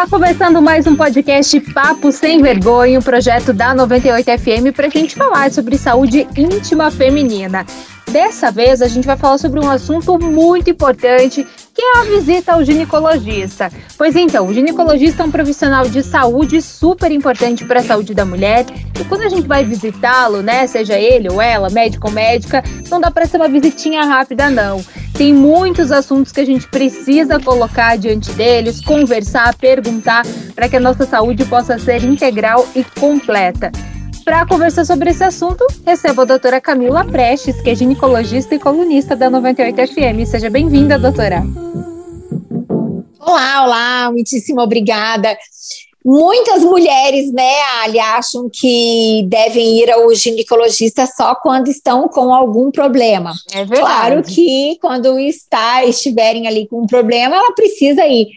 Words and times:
Está 0.00 0.16
começando 0.16 0.62
mais 0.62 0.86
um 0.86 0.96
podcast 0.96 1.60
Papo 1.74 2.10
Sem 2.10 2.40
Vergonha, 2.40 2.98
um 2.98 3.02
projeto 3.02 3.52
da 3.52 3.74
98 3.74 4.30
FM 4.38 4.74
para 4.74 4.86
a 4.86 4.88
gente 4.90 5.14
falar 5.14 5.52
sobre 5.52 5.76
saúde 5.76 6.26
íntima 6.34 6.90
feminina. 6.90 7.66
Dessa 8.10 8.50
vez 8.50 8.80
a 8.80 8.88
gente 8.88 9.06
vai 9.06 9.18
falar 9.18 9.36
sobre 9.36 9.60
um 9.60 9.70
assunto 9.70 10.18
muito 10.18 10.70
importante, 10.70 11.46
que 11.74 11.82
é 11.82 11.98
a 11.98 12.04
visita 12.04 12.54
ao 12.54 12.64
ginecologista. 12.64 13.70
Pois 13.98 14.16
então, 14.16 14.46
o 14.46 14.54
ginecologista 14.54 15.22
é 15.22 15.26
um 15.26 15.30
profissional 15.30 15.86
de 15.86 16.02
saúde 16.02 16.62
super 16.62 17.12
importante 17.12 17.66
para 17.66 17.80
a 17.80 17.84
saúde 17.84 18.14
da 18.14 18.24
mulher. 18.24 18.64
E 18.98 19.04
quando 19.04 19.20
a 19.20 19.28
gente 19.28 19.46
vai 19.46 19.66
visitá-lo, 19.66 20.40
né, 20.40 20.66
seja 20.66 20.98
ele 20.98 21.30
ou 21.30 21.42
ela, 21.42 21.68
médico 21.68 22.08
ou 22.08 22.12
médica, 22.14 22.64
não 22.88 23.02
dá 23.02 23.10
para 23.10 23.26
ser 23.26 23.36
uma 23.36 23.48
visitinha 23.48 24.02
rápida 24.02 24.48
não. 24.48 24.82
Tem 25.20 25.34
muitos 25.34 25.92
assuntos 25.92 26.32
que 26.32 26.40
a 26.40 26.46
gente 26.46 26.66
precisa 26.66 27.38
colocar 27.38 27.98
diante 27.98 28.32
deles, 28.32 28.82
conversar, 28.82 29.54
perguntar, 29.54 30.24
para 30.54 30.66
que 30.66 30.76
a 30.76 30.80
nossa 30.80 31.04
saúde 31.04 31.44
possa 31.44 31.78
ser 31.78 32.02
integral 32.04 32.66
e 32.74 32.82
completa. 32.82 33.70
Para 34.24 34.46
conversar 34.46 34.86
sobre 34.86 35.10
esse 35.10 35.22
assunto, 35.22 35.62
recebo 35.84 36.22
a 36.22 36.24
doutora 36.24 36.58
Camila 36.58 37.04
Prestes, 37.04 37.60
que 37.60 37.68
é 37.68 37.74
ginecologista 37.74 38.54
e 38.54 38.58
colunista 38.58 39.14
da 39.14 39.28
98 39.28 39.92
FM. 39.92 40.24
Seja 40.26 40.48
bem-vinda, 40.48 40.98
doutora. 40.98 41.42
Olá, 43.18 43.64
olá, 43.66 44.10
muitíssimo 44.10 44.62
obrigada. 44.62 45.36
Muitas 46.04 46.62
mulheres, 46.62 47.30
né, 47.30 47.60
Ali, 47.82 47.98
acham 47.98 48.48
que 48.50 49.24
devem 49.28 49.80
ir 49.80 49.90
ao 49.90 50.14
ginecologista 50.14 51.06
só 51.06 51.34
quando 51.34 51.68
estão 51.68 52.08
com 52.08 52.34
algum 52.34 52.70
problema. 52.70 53.34
É 53.52 53.64
verdade. 53.64 53.80
Claro 53.80 54.22
que 54.22 54.78
quando 54.80 55.18
está, 55.18 55.84
estiverem 55.84 56.46
ali 56.46 56.66
com 56.66 56.82
um 56.82 56.86
problema, 56.86 57.36
ela 57.36 57.52
precisa 57.52 58.06
ir 58.06 58.28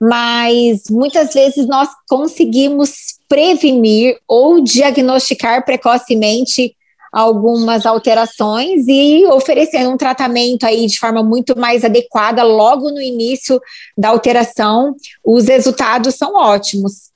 mas 0.00 0.84
muitas 0.88 1.34
vezes 1.34 1.66
nós 1.66 1.88
conseguimos 2.08 3.18
prevenir 3.28 4.16
ou 4.28 4.62
diagnosticar 4.62 5.64
precocemente 5.64 6.74
algumas 7.12 7.86
alterações 7.86 8.86
e 8.86 9.26
oferecendo 9.26 9.90
um 9.90 9.96
tratamento 9.96 10.64
aí 10.64 10.86
de 10.86 10.98
forma 10.98 11.22
muito 11.22 11.58
mais 11.58 11.84
adequada 11.84 12.42
logo 12.42 12.90
no 12.90 13.00
início 13.00 13.60
da 13.96 14.08
alteração, 14.08 14.94
os 15.24 15.48
resultados 15.48 16.14
são 16.14 16.34
ótimos. 16.34 17.10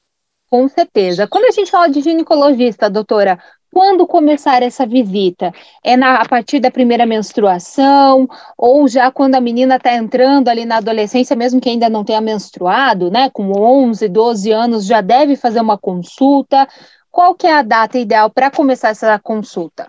Com 0.51 0.69
certeza. 0.69 1.27
Quando 1.27 1.47
a 1.47 1.51
gente 1.51 1.71
fala 1.71 1.89
de 1.89 2.03
ginecologista, 2.03 2.91
doutora, 2.91 3.39
quando 3.73 4.07
começar 4.07 4.62
essa 4.62 4.87
visita? 4.87 5.51
É 5.83 5.97
na, 5.97 6.17
a 6.17 6.29
partir 6.29 6.61
da 6.61 6.71
primeira 6.71 7.06
menstruação 7.06 8.29
ou 8.56 8.87
já 8.87 9.11
quando 9.11 9.34
a 9.34 9.41
menina 9.41 9.77
está 9.77 9.95
entrando 9.95 10.49
ali 10.49 10.67
na 10.67 10.77
adolescência, 10.77 11.34
mesmo 11.34 11.59
que 11.59 11.71
ainda 11.71 11.89
não 11.89 12.05
tenha 12.05 12.21
menstruado, 12.21 13.11
né? 13.11 13.31
Com 13.31 13.51
11, 13.59 14.06
12 14.09 14.53
anos, 14.53 14.84
já 14.84 15.01
deve 15.01 15.37
fazer 15.37 15.61
uma 15.61 15.79
consulta. 15.79 16.69
Qual 17.13 17.35
que 17.35 17.47
é 17.47 17.53
a 17.53 17.63
data 17.63 17.99
ideal 17.99 18.31
para 18.31 18.51
começar 18.51 18.89
essa 18.89 19.19
consulta? 19.19 19.87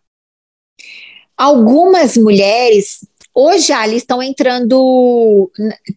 Algumas 1.38 2.18
mulheres 2.18 3.08
hoje 3.34 3.68
já 3.68 3.88
estão 3.88 4.22
entrando, 4.22 5.50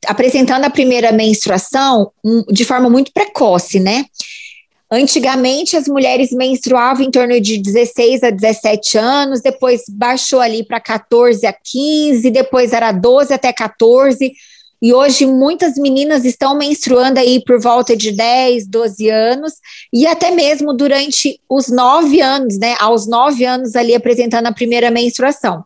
apresentando 0.07 0.65
a 0.65 0.71
primeira 0.71 1.13
menstruação 1.13 2.13
de 2.49 2.65
forma 2.65 2.89
muito 2.89 3.13
precoce, 3.13 3.81
né? 3.81 4.05
Antigamente, 4.89 5.77
as 5.77 5.89
mulheres 5.89 6.31
menstruavam 6.31 7.05
em 7.05 7.11
torno 7.11 7.41
de 7.41 7.59
16 7.59 8.23
a 8.23 8.31
17 8.31 8.97
anos, 8.97 9.41
depois 9.41 9.83
baixou 9.89 10.41
ali 10.41 10.65
para 10.65 10.81
14 10.81 11.45
a 11.45 11.53
15, 11.53 12.31
depois 12.31 12.73
era 12.73 12.93
12 12.93 13.35
até 13.35 13.53
14. 13.53 14.33
E 14.81 14.93
hoje 14.93 15.27
muitas 15.27 15.77
meninas 15.77 16.25
estão 16.25 16.57
menstruando 16.57 17.19
aí 17.19 17.43
por 17.45 17.61
volta 17.61 17.97
de 17.97 18.13
10, 18.13 18.67
12 18.67 19.09
anos, 19.09 19.55
e 19.93 20.07
até 20.07 20.31
mesmo 20.31 20.75
durante 20.75 21.41
os 21.49 21.69
9 21.69 22.21
anos, 22.21 22.59
né? 22.59 22.75
Aos 22.79 23.09
9 23.09 23.45
anos 23.45 23.75
ali 23.75 23.95
apresentando 23.95 24.47
a 24.47 24.53
primeira 24.53 24.91
menstruação. 24.91 25.65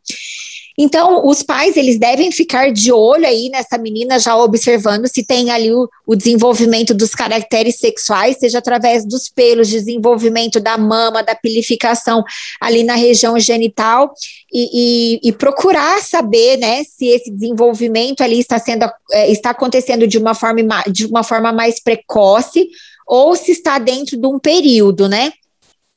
Então, 0.82 1.26
os 1.26 1.42
pais, 1.42 1.76
eles 1.76 1.98
devem 1.98 2.32
ficar 2.32 2.72
de 2.72 2.90
olho 2.90 3.26
aí 3.26 3.50
nessa 3.50 3.76
menina, 3.76 4.18
já 4.18 4.34
observando 4.34 5.06
se 5.08 5.22
tem 5.22 5.50
ali 5.50 5.70
o, 5.70 5.86
o 6.06 6.16
desenvolvimento 6.16 6.94
dos 6.94 7.14
caracteres 7.14 7.76
sexuais, 7.76 8.38
seja 8.38 8.60
através 8.60 9.04
dos 9.04 9.28
pelos, 9.28 9.68
desenvolvimento 9.68 10.58
da 10.58 10.78
mama, 10.78 11.22
da 11.22 11.34
pilificação 11.34 12.24
ali 12.58 12.82
na 12.82 12.94
região 12.94 13.38
genital, 13.38 14.14
e, 14.50 15.18
e, 15.20 15.28
e, 15.28 15.32
procurar 15.32 16.00
saber, 16.00 16.56
né, 16.56 16.82
se 16.84 17.08
esse 17.08 17.30
desenvolvimento 17.30 18.22
ali 18.22 18.38
está 18.38 18.58
sendo, 18.58 18.90
é, 19.12 19.30
está 19.30 19.50
acontecendo 19.50 20.08
de 20.08 20.16
uma 20.16 20.34
forma, 20.34 20.62
de 20.90 21.04
uma 21.04 21.22
forma 21.22 21.52
mais 21.52 21.78
precoce, 21.78 22.70
ou 23.06 23.36
se 23.36 23.52
está 23.52 23.78
dentro 23.78 24.16
de 24.16 24.26
um 24.26 24.38
período, 24.38 25.10
né? 25.10 25.30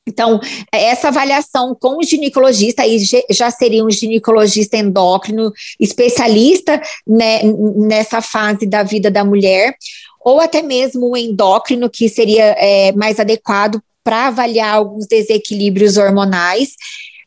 Então, 0.06 0.38
essa 0.70 1.08
avaliação 1.08 1.74
com 1.74 1.96
o 1.96 2.02
ginecologista, 2.02 2.82
aí 2.82 2.98
já 3.30 3.50
seria 3.50 3.84
um 3.84 3.90
ginecologista 3.90 4.76
endócrino, 4.76 5.50
especialista 5.80 6.80
né, 7.06 7.40
nessa 7.76 8.20
fase 8.20 8.66
da 8.66 8.82
vida 8.82 9.10
da 9.10 9.24
mulher, 9.24 9.74
ou 10.20 10.40
até 10.40 10.62
mesmo 10.62 11.10
um 11.10 11.16
endócrino, 11.16 11.88
que 11.88 12.08
seria 12.08 12.54
é, 12.58 12.92
mais 12.92 13.18
adequado 13.18 13.80
para 14.02 14.26
avaliar 14.26 14.74
alguns 14.74 15.06
desequilíbrios 15.06 15.96
hormonais 15.96 16.76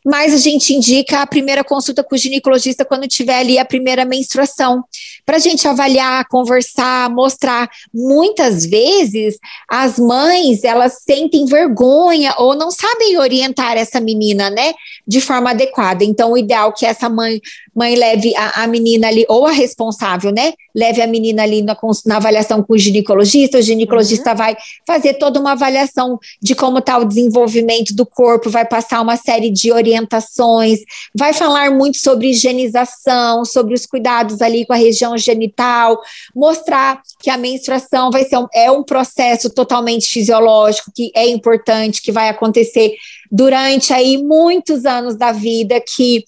mas 0.07 0.33
a 0.33 0.37
gente 0.37 0.73
indica 0.73 1.21
a 1.21 1.27
primeira 1.27 1.65
consulta 1.65 2.01
com 2.01 2.15
o 2.15 2.17
ginecologista 2.17 2.85
quando 2.85 3.09
tiver 3.09 3.39
ali 3.39 3.59
a 3.59 3.65
primeira 3.65 4.05
menstruação, 4.05 4.81
para 5.25 5.35
a 5.35 5.39
gente 5.39 5.67
avaliar, 5.67 6.25
conversar, 6.29 7.09
mostrar. 7.09 7.69
Muitas 7.93 8.65
vezes 8.65 9.37
as 9.69 9.99
mães 9.99 10.63
elas 10.63 10.99
sentem 11.03 11.45
vergonha 11.45 12.33
ou 12.37 12.55
não 12.55 12.71
sabem 12.71 13.17
orientar 13.17 13.75
essa 13.75 13.99
menina, 13.99 14.49
né, 14.49 14.73
de 15.07 15.21
forma 15.21 15.51
adequada. 15.51 16.03
Então, 16.03 16.33
o 16.33 16.37
ideal 16.37 16.69
é 16.69 16.73
que 16.73 16.85
essa 16.85 17.09
mãe 17.09 17.41
mãe 17.75 17.95
leve 17.95 18.35
a, 18.35 18.63
a 18.63 18.67
menina 18.67 19.07
ali 19.07 19.23
ou 19.29 19.45
a 19.45 19.51
responsável, 19.51 20.31
né, 20.31 20.53
leve 20.75 20.99
a 20.99 21.05
menina 21.05 21.43
ali 21.43 21.61
na, 21.61 21.77
na 22.07 22.15
avaliação 22.17 22.63
com 22.63 22.73
o 22.73 22.77
ginecologista. 22.77 23.59
O 23.59 23.61
ginecologista 23.61 24.31
uhum. 24.31 24.35
vai 24.35 24.57
fazer 24.85 25.13
toda 25.13 25.39
uma 25.39 25.51
avaliação 25.51 26.17
de 26.41 26.55
como 26.55 26.79
está 26.79 26.97
o 26.97 27.05
desenvolvimento 27.05 27.93
do 27.93 28.03
corpo, 28.03 28.49
vai 28.49 28.65
passar 28.65 28.99
uma 28.99 29.15
série 29.15 29.51
de 29.51 29.71
orientações 29.71 30.79
vai 31.13 31.33
falar 31.33 31.71
muito 31.71 31.97
sobre 31.97 32.29
higienização, 32.29 33.45
sobre 33.45 33.73
os 33.73 33.85
cuidados 33.85 34.41
ali 34.41 34.65
com 34.65 34.73
a 34.73 34.77
região 34.77 35.17
genital, 35.17 35.99
mostrar 36.35 37.01
que 37.19 37.29
a 37.29 37.37
menstruação 37.37 38.09
vai 38.09 38.23
ser 38.23 38.37
um, 38.37 38.47
é 38.53 38.71
um 38.71 38.83
processo 38.83 39.49
totalmente 39.49 40.07
fisiológico, 40.07 40.91
que 40.93 41.11
é 41.15 41.27
importante, 41.27 42.01
que 42.01 42.11
vai 42.11 42.29
acontecer 42.29 42.93
durante 43.31 43.93
aí 43.93 44.17
muitos 44.17 44.85
anos 44.85 45.15
da 45.17 45.31
vida, 45.31 45.81
que 45.95 46.23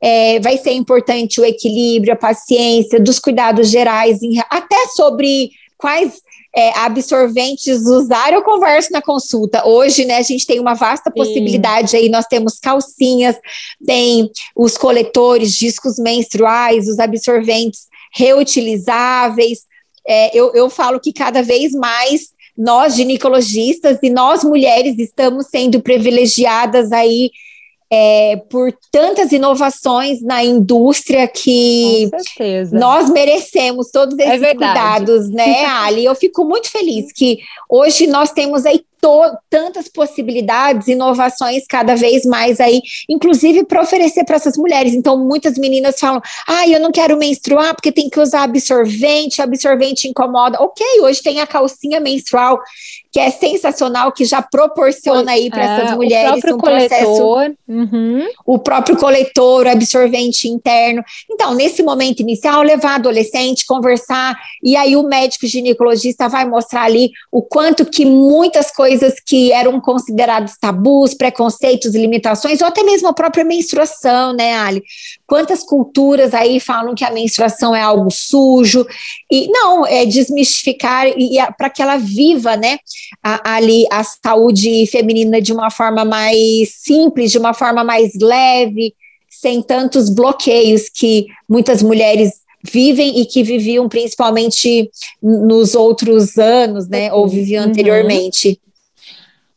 é, 0.00 0.38
vai 0.40 0.56
ser 0.58 0.72
importante 0.72 1.40
o 1.40 1.44
equilíbrio, 1.44 2.12
a 2.12 2.16
paciência, 2.16 3.00
dos 3.00 3.18
cuidados 3.18 3.70
gerais, 3.70 4.22
em, 4.22 4.38
até 4.50 4.86
sobre 4.94 5.50
quais 5.76 6.20
é, 6.54 6.76
absorventes 6.78 7.86
usar, 7.86 8.32
eu 8.32 8.42
converso 8.42 8.90
na 8.92 9.02
consulta. 9.02 9.66
Hoje, 9.66 10.04
né, 10.04 10.16
a 10.16 10.22
gente 10.22 10.46
tem 10.46 10.58
uma 10.58 10.74
vasta 10.74 11.10
possibilidade 11.10 11.96
aí, 11.96 12.08
nós 12.08 12.26
temos 12.26 12.58
calcinhas, 12.58 13.36
tem 13.86 14.30
os 14.56 14.76
coletores, 14.76 15.54
discos 15.54 15.98
menstruais, 15.98 16.88
os 16.88 16.98
absorventes 16.98 17.86
reutilizáveis. 18.12 19.60
É, 20.06 20.36
eu, 20.36 20.52
eu 20.54 20.70
falo 20.70 20.98
que 20.98 21.12
cada 21.12 21.42
vez 21.42 21.72
mais 21.72 22.30
nós 22.58 22.96
ginecologistas 22.96 23.98
e 24.02 24.10
nós 24.10 24.42
mulheres 24.42 24.98
estamos 24.98 25.46
sendo 25.46 25.80
privilegiadas 25.80 26.90
aí 26.90 27.30
é, 27.90 28.36
por 28.50 28.70
tantas 28.90 29.32
inovações 29.32 30.20
na 30.20 30.44
indústria 30.44 31.26
que 31.26 32.10
nós 32.72 33.08
merecemos 33.08 33.90
todos 33.90 34.18
esses 34.18 34.42
é 34.42 34.54
cuidados, 34.54 35.30
né, 35.30 35.64
Ali? 35.86 36.04
Eu 36.04 36.14
fico 36.14 36.44
muito 36.44 36.70
feliz 36.70 37.12
que 37.12 37.38
hoje 37.68 38.06
nós 38.06 38.30
temos 38.30 38.66
aí 38.66 38.84
tantas 39.48 39.88
possibilidades, 39.88 40.88
inovações 40.88 41.64
cada 41.68 41.94
vez 41.94 42.24
mais 42.24 42.60
aí, 42.60 42.80
inclusive 43.08 43.64
para 43.64 43.82
oferecer 43.82 44.24
para 44.24 44.36
essas 44.36 44.56
mulheres. 44.56 44.94
Então, 44.94 45.16
muitas 45.18 45.56
meninas 45.58 45.98
falam: 45.98 46.20
ah, 46.46 46.68
eu 46.68 46.80
não 46.80 46.90
quero 46.90 47.16
menstruar 47.16 47.74
porque 47.74 47.92
tem 47.92 48.08
que 48.08 48.20
usar 48.20 48.42
absorvente, 48.42 49.42
absorvente 49.42 50.08
incomoda. 50.08 50.58
Ok, 50.60 50.84
hoje 51.02 51.22
tem 51.22 51.40
a 51.40 51.46
calcinha 51.46 52.00
menstrual, 52.00 52.60
que 53.12 53.20
é 53.20 53.30
sensacional, 53.30 54.12
que 54.12 54.24
já 54.24 54.42
proporciona 54.42 55.32
aí 55.32 55.48
para 55.50 55.62
essas 55.62 55.92
é, 55.92 55.96
mulheres 55.96 56.44
um 56.44 56.58
coletor. 56.58 56.88
processo. 56.88 57.56
Uhum. 57.68 58.26
O 58.44 58.58
próprio 58.58 58.96
coletor, 58.96 59.66
o 59.66 59.70
absorvente 59.70 60.48
interno. 60.48 61.02
Então, 61.30 61.54
nesse 61.54 61.82
momento 61.82 62.20
inicial, 62.20 62.62
levar 62.62 62.96
adolescente, 62.96 63.66
conversar, 63.66 64.36
e 64.62 64.76
aí 64.76 64.96
o 64.96 65.02
médico 65.02 65.46
ginecologista 65.46 66.28
vai 66.28 66.46
mostrar 66.46 66.82
ali 66.82 67.10
o 67.30 67.42
quanto 67.42 67.84
que 67.84 68.04
muitas 68.04 68.70
coisas 68.70 68.87
coisas 68.88 69.20
que 69.20 69.52
eram 69.52 69.78
considerados 69.80 70.54
tabus, 70.58 71.12
preconceitos, 71.12 71.94
limitações, 71.94 72.62
ou 72.62 72.66
até 72.66 72.82
mesmo 72.82 73.08
a 73.08 73.12
própria 73.12 73.44
menstruação, 73.44 74.32
né, 74.32 74.54
Ali? 74.54 74.82
Quantas 75.26 75.62
culturas 75.62 76.32
aí 76.32 76.58
falam 76.58 76.94
que 76.94 77.04
a 77.04 77.10
menstruação 77.10 77.76
é 77.76 77.82
algo 77.82 78.10
sujo? 78.10 78.86
E 79.30 79.46
não, 79.48 79.86
é 79.86 80.06
desmistificar 80.06 81.06
e, 81.06 81.38
e 81.38 81.52
para 81.58 81.68
que 81.68 81.82
ela 81.82 81.98
viva, 81.98 82.56
né, 82.56 82.78
a, 83.22 83.56
ali 83.56 83.84
a 83.92 84.02
saúde 84.02 84.86
feminina 84.86 85.40
de 85.40 85.52
uma 85.52 85.70
forma 85.70 86.02
mais 86.02 86.70
simples, 86.78 87.30
de 87.30 87.36
uma 87.36 87.52
forma 87.52 87.84
mais 87.84 88.12
leve, 88.18 88.94
sem 89.28 89.60
tantos 89.60 90.08
bloqueios 90.08 90.88
que 90.88 91.26
muitas 91.46 91.82
mulheres 91.82 92.30
vivem 92.64 93.20
e 93.20 93.26
que 93.26 93.42
viviam 93.42 93.86
principalmente 93.86 94.90
nos 95.22 95.74
outros 95.74 96.38
anos, 96.38 96.88
né? 96.88 97.12
Ou 97.12 97.28
viviam 97.28 97.64
uhum. 97.64 97.70
anteriormente. 97.70 98.58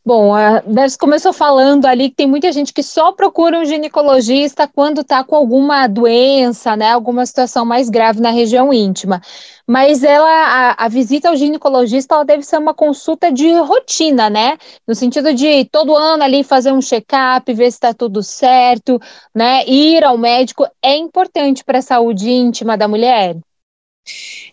Bom, 0.04 0.34
a 0.34 0.58
Ders 0.62 0.96
começou 0.96 1.32
falando 1.32 1.86
ali 1.86 2.10
que 2.10 2.16
tem 2.16 2.26
muita 2.26 2.50
gente 2.50 2.72
que 2.72 2.82
só 2.82 3.12
procura 3.12 3.60
um 3.60 3.64
ginecologista 3.64 4.66
quando 4.66 5.02
está 5.02 5.22
com 5.22 5.36
alguma 5.36 5.86
doença, 5.86 6.74
né, 6.74 6.90
alguma 6.90 7.24
situação 7.24 7.64
mais 7.64 7.88
grave 7.88 8.20
na 8.20 8.30
região 8.30 8.72
íntima. 8.72 9.20
Mas 9.64 10.02
ela, 10.02 10.28
a, 10.28 10.86
a, 10.86 10.88
visita 10.88 11.28
ao 11.28 11.36
ginecologista, 11.36 12.16
ela 12.16 12.24
deve 12.24 12.42
ser 12.42 12.58
uma 12.58 12.74
consulta 12.74 13.30
de 13.30 13.52
rotina, 13.60 14.28
né? 14.28 14.58
No 14.88 14.94
sentido 14.94 15.32
de 15.32 15.66
todo 15.66 15.96
ano 15.96 16.24
ali 16.24 16.42
fazer 16.42 16.72
um 16.72 16.82
check-up, 16.82 17.52
ver 17.54 17.70
se 17.70 17.76
está 17.76 17.94
tudo 17.94 18.24
certo, 18.24 19.00
né? 19.32 19.64
Ir 19.66 20.02
ao 20.02 20.18
médico 20.18 20.66
é 20.82 20.96
importante 20.96 21.62
para 21.62 21.78
a 21.78 21.82
saúde 21.82 22.28
íntima 22.28 22.76
da 22.76 22.88
mulher. 22.88 23.36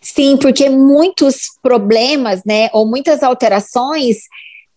Sim, 0.00 0.36
porque 0.36 0.70
muitos 0.70 1.58
problemas, 1.60 2.44
né, 2.44 2.70
ou 2.72 2.86
muitas 2.86 3.24
alterações 3.24 4.18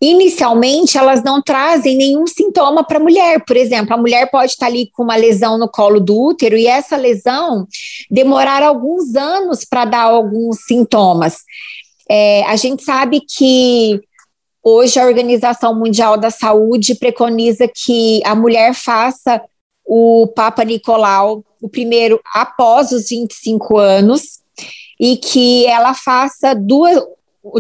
inicialmente 0.03 0.97
elas 0.97 1.23
não 1.23 1.41
trazem 1.41 1.95
nenhum 1.95 2.27
sintoma 2.27 2.83
para 2.83 2.97
a 2.97 3.01
mulher. 3.01 3.43
Por 3.45 3.55
exemplo, 3.55 3.93
a 3.93 3.97
mulher 3.97 4.29
pode 4.29 4.51
estar 4.51 4.65
ali 4.65 4.89
com 4.91 5.03
uma 5.03 5.15
lesão 5.15 5.57
no 5.57 5.69
colo 5.69 5.99
do 5.99 6.19
útero 6.19 6.57
e 6.57 6.67
essa 6.67 6.97
lesão 6.97 7.65
demorar 8.11 8.61
alguns 8.61 9.15
anos 9.15 9.63
para 9.63 9.85
dar 9.85 10.01
alguns 10.01 10.65
sintomas. 10.65 11.37
É, 12.09 12.43
a 12.43 12.55
gente 12.57 12.83
sabe 12.83 13.21
que 13.21 14.01
hoje 14.61 14.99
a 14.99 15.05
Organização 15.05 15.73
Mundial 15.73 16.17
da 16.17 16.29
Saúde 16.29 16.95
preconiza 16.95 17.65
que 17.67 18.21
a 18.25 18.35
mulher 18.35 18.73
faça 18.73 19.41
o 19.85 20.27
Papa 20.35 20.65
Nicolau, 20.65 21.43
o 21.61 21.69
primeiro 21.69 22.19
após 22.33 22.91
os 22.91 23.09
25 23.09 23.77
anos, 23.77 24.41
e 24.99 25.17
que 25.17 25.65
ela 25.65 25.93
faça 25.93 26.53
duas, 26.53 27.01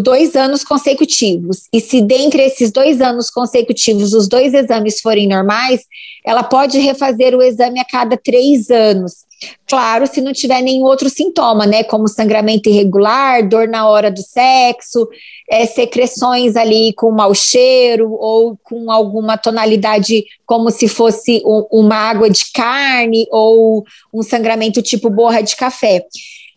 dois 0.01 0.35
anos 0.35 0.63
consecutivos. 0.63 1.63
E 1.73 1.79
se 1.81 2.01
dentre 2.01 2.43
esses 2.43 2.71
dois 2.71 3.01
anos 3.01 3.29
consecutivos 3.29 4.13
os 4.13 4.27
dois 4.27 4.53
exames 4.53 5.01
forem 5.01 5.27
normais, 5.27 5.81
ela 6.25 6.43
pode 6.43 6.79
refazer 6.79 7.35
o 7.35 7.41
exame 7.41 7.79
a 7.79 7.85
cada 7.85 8.15
três 8.15 8.69
anos. 8.69 9.25
Claro, 9.67 10.07
se 10.07 10.21
não 10.21 10.31
tiver 10.31 10.61
nenhum 10.61 10.83
outro 10.83 11.09
sintoma, 11.09 11.65
né? 11.65 11.83
Como 11.83 12.07
sangramento 12.07 12.69
irregular, 12.69 13.47
dor 13.47 13.67
na 13.67 13.89
hora 13.89 14.09
do 14.09 14.21
sexo, 14.21 15.05
é, 15.49 15.65
secreções 15.65 16.55
ali 16.55 16.93
com 16.93 17.11
mau 17.11 17.33
cheiro 17.35 18.13
ou 18.13 18.57
com 18.63 18.89
alguma 18.89 19.37
tonalidade 19.37 20.23
como 20.45 20.71
se 20.71 20.87
fosse 20.87 21.41
um, 21.45 21.67
uma 21.71 21.95
água 21.95 22.29
de 22.29 22.51
carne 22.53 23.27
ou 23.31 23.83
um 24.13 24.23
sangramento 24.23 24.81
tipo 24.81 25.09
borra 25.09 25.41
de 25.41 25.57
café. 25.57 26.05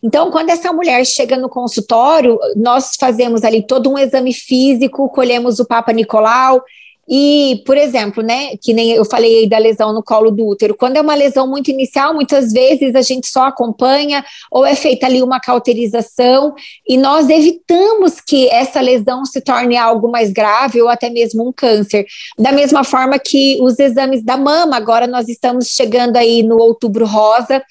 Então, 0.06 0.30
quando 0.30 0.50
essa 0.50 0.72
mulher 0.72 1.04
chega 1.04 1.36
no 1.36 1.48
consultório, 1.48 2.38
nós 2.54 2.92
fazemos 2.96 3.42
ali 3.42 3.66
todo 3.66 3.90
um 3.90 3.98
exame 3.98 4.32
físico, 4.32 5.08
colhemos 5.08 5.58
o 5.58 5.66
Papa 5.66 5.92
Nicolau. 5.92 6.62
E, 7.08 7.62
por 7.66 7.76
exemplo, 7.76 8.22
né, 8.22 8.56
que 8.60 8.72
nem 8.72 8.92
eu 8.92 9.04
falei 9.04 9.40
aí 9.40 9.48
da 9.48 9.58
lesão 9.58 9.92
no 9.92 10.02
colo 10.02 10.30
do 10.30 10.46
útero, 10.46 10.76
quando 10.76 10.96
é 10.96 11.00
uma 11.00 11.14
lesão 11.14 11.46
muito 11.46 11.70
inicial, 11.70 12.14
muitas 12.14 12.52
vezes 12.52 12.94
a 12.94 13.02
gente 13.02 13.28
só 13.28 13.46
acompanha 13.46 14.24
ou 14.50 14.64
é 14.64 14.74
feita 14.74 15.06
ali 15.06 15.22
uma 15.22 15.40
cauterização 15.40 16.54
e 16.86 16.96
nós 16.96 17.28
evitamos 17.28 18.20
que 18.20 18.48
essa 18.48 18.80
lesão 18.80 19.24
se 19.24 19.40
torne 19.40 19.76
algo 19.76 20.10
mais 20.10 20.32
grave 20.32 20.82
ou 20.82 20.88
até 20.88 21.08
mesmo 21.08 21.48
um 21.48 21.52
câncer. 21.52 22.06
Da 22.38 22.50
mesma 22.50 22.82
forma 22.82 23.18
que 23.20 23.58
os 23.60 23.78
exames 23.78 24.24
da 24.24 24.36
mama, 24.36 24.76
agora 24.76 25.06
nós 25.06 25.28
estamos 25.28 25.68
chegando 25.68 26.16
aí 26.16 26.42
no 26.42 26.58
outubro 26.58 27.06
rosa, 27.06 27.62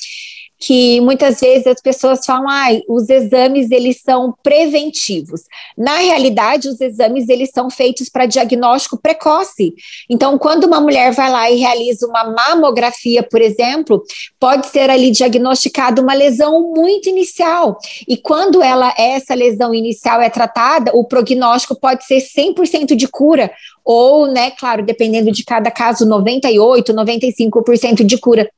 que 0.58 1.02
muitas 1.02 1.40
vezes 1.40 1.68
as 1.68 1.82
pessoas 1.82 2.26
falam, 2.26 2.50
ah, 2.50 2.70
os 2.88 3.10
exames 3.10 3.72
eles 3.72 4.02
são 4.02 4.34
preventivos. 4.42 5.42
Na 5.78 5.98
realidade, 5.98 6.70
os 6.70 6.80
exames 6.80 7.28
eles 7.30 7.52
são 7.52 7.70
feitos 7.70 8.10
para 8.10 8.26
diagnóstico 8.26 8.98
precoce. 8.98 9.74
Então, 10.10 10.38
quando 10.38 10.64
uma 10.64 10.80
mulher 10.80 11.12
vai 11.12 11.30
lá 11.30 11.52
e 11.52 11.58
realiza 11.58 12.08
uma 12.08 12.24
mamografia, 12.24 13.22
por 13.22 13.42
exemplo, 13.42 14.02
pode 14.40 14.68
ser 14.68 14.90
ali 14.90 15.12
diagnosticada 15.12 16.02
uma 16.02 16.14
lesão 16.14 16.74
muito 16.74 17.10
inicial. 17.10 17.78
E 18.08 18.18
quando 18.18 18.62
ela 18.62 18.94
essa 18.98 19.34
lesão 19.34 19.74
inicial 19.74 20.22
é 20.22 20.30
tratada, 20.30 20.92
o 20.94 21.04
prognóstico 21.04 21.76
pode 21.76 22.06
ser 22.06 22.22
100% 22.22 22.96
de 22.96 23.08
cura 23.08 23.52
ou, 23.84 24.28
né, 24.28 24.52
claro, 24.52 24.84
dependendo 24.84 25.32
de 25.32 25.44
cada 25.44 25.70
caso, 25.70 26.06
98, 26.06 26.94
95% 26.94 28.04
de 28.04 28.18
cura. 28.18 28.50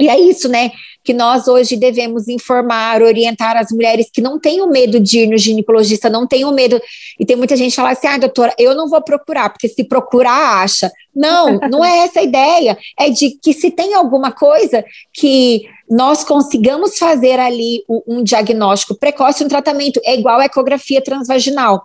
E 0.00 0.08
é 0.08 0.18
isso, 0.18 0.48
né? 0.48 0.70
Que 1.02 1.12
nós 1.12 1.48
hoje 1.48 1.76
devemos 1.76 2.28
informar, 2.28 3.02
orientar 3.02 3.56
as 3.56 3.70
mulheres 3.72 4.08
que 4.12 4.20
não 4.20 4.38
tenham 4.38 4.68
medo 4.70 5.00
de 5.00 5.20
ir 5.20 5.26
no 5.26 5.36
ginecologista, 5.36 6.08
não 6.08 6.26
tenham 6.26 6.52
medo. 6.52 6.80
E 7.18 7.26
tem 7.26 7.36
muita 7.36 7.56
gente 7.56 7.70
que 7.70 7.76
fala 7.76 7.90
assim: 7.90 8.06
ah, 8.06 8.18
doutora, 8.18 8.54
eu 8.58 8.74
não 8.74 8.88
vou 8.88 9.02
procurar, 9.02 9.50
porque 9.50 9.68
se 9.68 9.84
procurar, 9.84 10.62
acha. 10.62 10.90
Não, 11.14 11.58
não 11.68 11.84
é 11.84 11.98
essa 11.98 12.20
a 12.20 12.22
ideia. 12.22 12.78
É 12.98 13.10
de 13.10 13.30
que 13.42 13.52
se 13.52 13.70
tem 13.70 13.94
alguma 13.94 14.30
coisa 14.30 14.84
que 15.12 15.62
nós 15.90 16.22
consigamos 16.22 16.98
fazer 16.98 17.40
ali 17.40 17.82
um 18.06 18.22
diagnóstico 18.22 18.94
precoce, 18.94 19.42
um 19.42 19.48
tratamento, 19.48 20.00
é 20.04 20.14
igual 20.14 20.38
a 20.38 20.44
ecografia 20.44 21.02
transvaginal. 21.02 21.82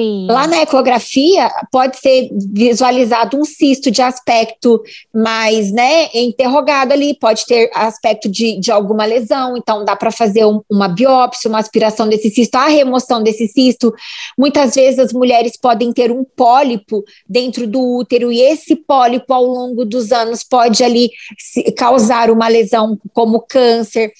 Sim. 0.00 0.26
Lá 0.30 0.46
na 0.46 0.62
ecografia 0.62 1.50
pode 1.70 1.98
ser 1.98 2.30
visualizado 2.32 3.36
um 3.36 3.44
cisto 3.44 3.90
de 3.90 4.00
aspecto 4.00 4.82
mais, 5.14 5.70
né, 5.70 6.08
interrogado 6.14 6.92
ali, 6.92 7.14
pode 7.14 7.44
ter 7.44 7.70
aspecto 7.74 8.26
de, 8.26 8.58
de 8.58 8.72
alguma 8.72 9.04
lesão, 9.04 9.58
então 9.58 9.84
dá 9.84 9.94
para 9.94 10.10
fazer 10.10 10.46
um, 10.46 10.62
uma 10.70 10.88
biópsia, 10.88 11.50
uma 11.50 11.58
aspiração 11.58 12.08
desse 12.08 12.30
cisto, 12.30 12.54
a 12.54 12.68
remoção 12.68 13.22
desse 13.22 13.46
cisto. 13.46 13.92
Muitas 14.38 14.74
vezes 14.74 14.98
as 14.98 15.12
mulheres 15.12 15.52
podem 15.60 15.92
ter 15.92 16.10
um 16.10 16.24
pólipo 16.24 17.04
dentro 17.28 17.66
do 17.66 17.98
útero 17.98 18.32
e 18.32 18.40
esse 18.40 18.74
pólipo 18.76 19.34
ao 19.34 19.44
longo 19.44 19.84
dos 19.84 20.12
anos 20.12 20.42
pode 20.42 20.82
ali 20.82 21.10
causar 21.76 22.30
uma 22.30 22.48
lesão 22.48 22.98
como 23.12 23.40
câncer 23.42 24.10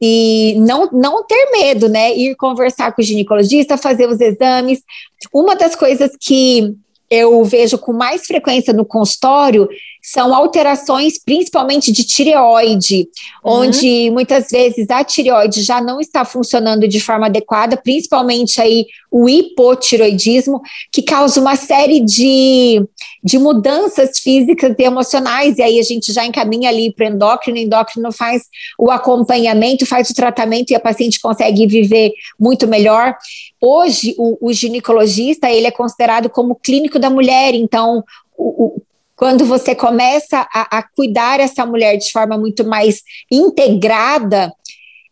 e 0.00 0.54
não, 0.58 0.88
não 0.92 1.24
ter 1.24 1.50
medo, 1.52 1.88
né? 1.88 2.14
Ir 2.14 2.36
conversar 2.36 2.92
com 2.92 3.02
o 3.02 3.04
ginecologista, 3.04 3.76
fazer 3.76 4.08
os 4.08 4.20
exames. 4.20 4.82
Uma 5.32 5.56
das 5.56 5.74
coisas 5.74 6.12
que 6.20 6.76
eu 7.10 7.42
vejo 7.44 7.78
com 7.78 7.92
mais 7.92 8.26
frequência 8.26 8.72
no 8.72 8.84
consultório 8.84 9.68
são 10.02 10.34
alterações, 10.34 11.22
principalmente 11.22 11.92
de 11.92 12.04
tireoide, 12.04 13.08
uhum. 13.44 13.60
onde 13.60 14.10
muitas 14.10 14.48
vezes 14.48 14.88
a 14.88 15.04
tireoide 15.04 15.62
já 15.62 15.80
não 15.80 16.00
está 16.00 16.24
funcionando 16.24 16.88
de 16.88 17.00
forma 17.00 17.26
adequada, 17.26 17.76
principalmente 17.76 18.60
aí 18.60 18.86
o 19.10 19.28
hipotiroidismo, 19.28 20.60
que 20.92 21.02
causa 21.02 21.40
uma 21.40 21.56
série 21.56 22.00
de, 22.00 22.82
de 23.22 23.38
mudanças 23.38 24.18
físicas 24.18 24.74
e 24.78 24.82
emocionais, 24.82 25.58
e 25.58 25.62
aí 25.62 25.78
a 25.78 25.82
gente 25.82 26.12
já 26.12 26.24
encaminha 26.24 26.68
ali 26.68 26.92
para 26.92 27.06
o 27.06 27.08
endócrino, 27.08 27.58
o 27.58 27.60
endócrino 27.60 28.12
faz 28.12 28.44
o 28.78 28.90
acompanhamento, 28.90 29.84
faz 29.84 30.08
o 30.10 30.14
tratamento 30.14 30.70
e 30.70 30.74
a 30.74 30.80
paciente 30.80 31.20
consegue 31.20 31.66
viver 31.66 32.12
muito 32.38 32.66
melhor. 32.66 33.14
Hoje, 33.60 34.14
o, 34.18 34.48
o 34.48 34.52
ginecologista, 34.52 35.50
ele 35.50 35.66
é 35.66 35.70
considerado 35.70 36.30
como 36.30 36.54
clínico 36.54 36.98
da 36.98 37.10
mulher, 37.10 37.54
então 37.54 38.04
o, 38.36 38.64
o, 38.64 38.82
quando 39.16 39.44
você 39.44 39.74
começa 39.74 40.46
a, 40.54 40.78
a 40.78 40.82
cuidar 40.82 41.40
essa 41.40 41.66
mulher 41.66 41.96
de 41.96 42.10
forma 42.12 42.38
muito 42.38 42.64
mais 42.64 43.02
integrada, 43.30 44.52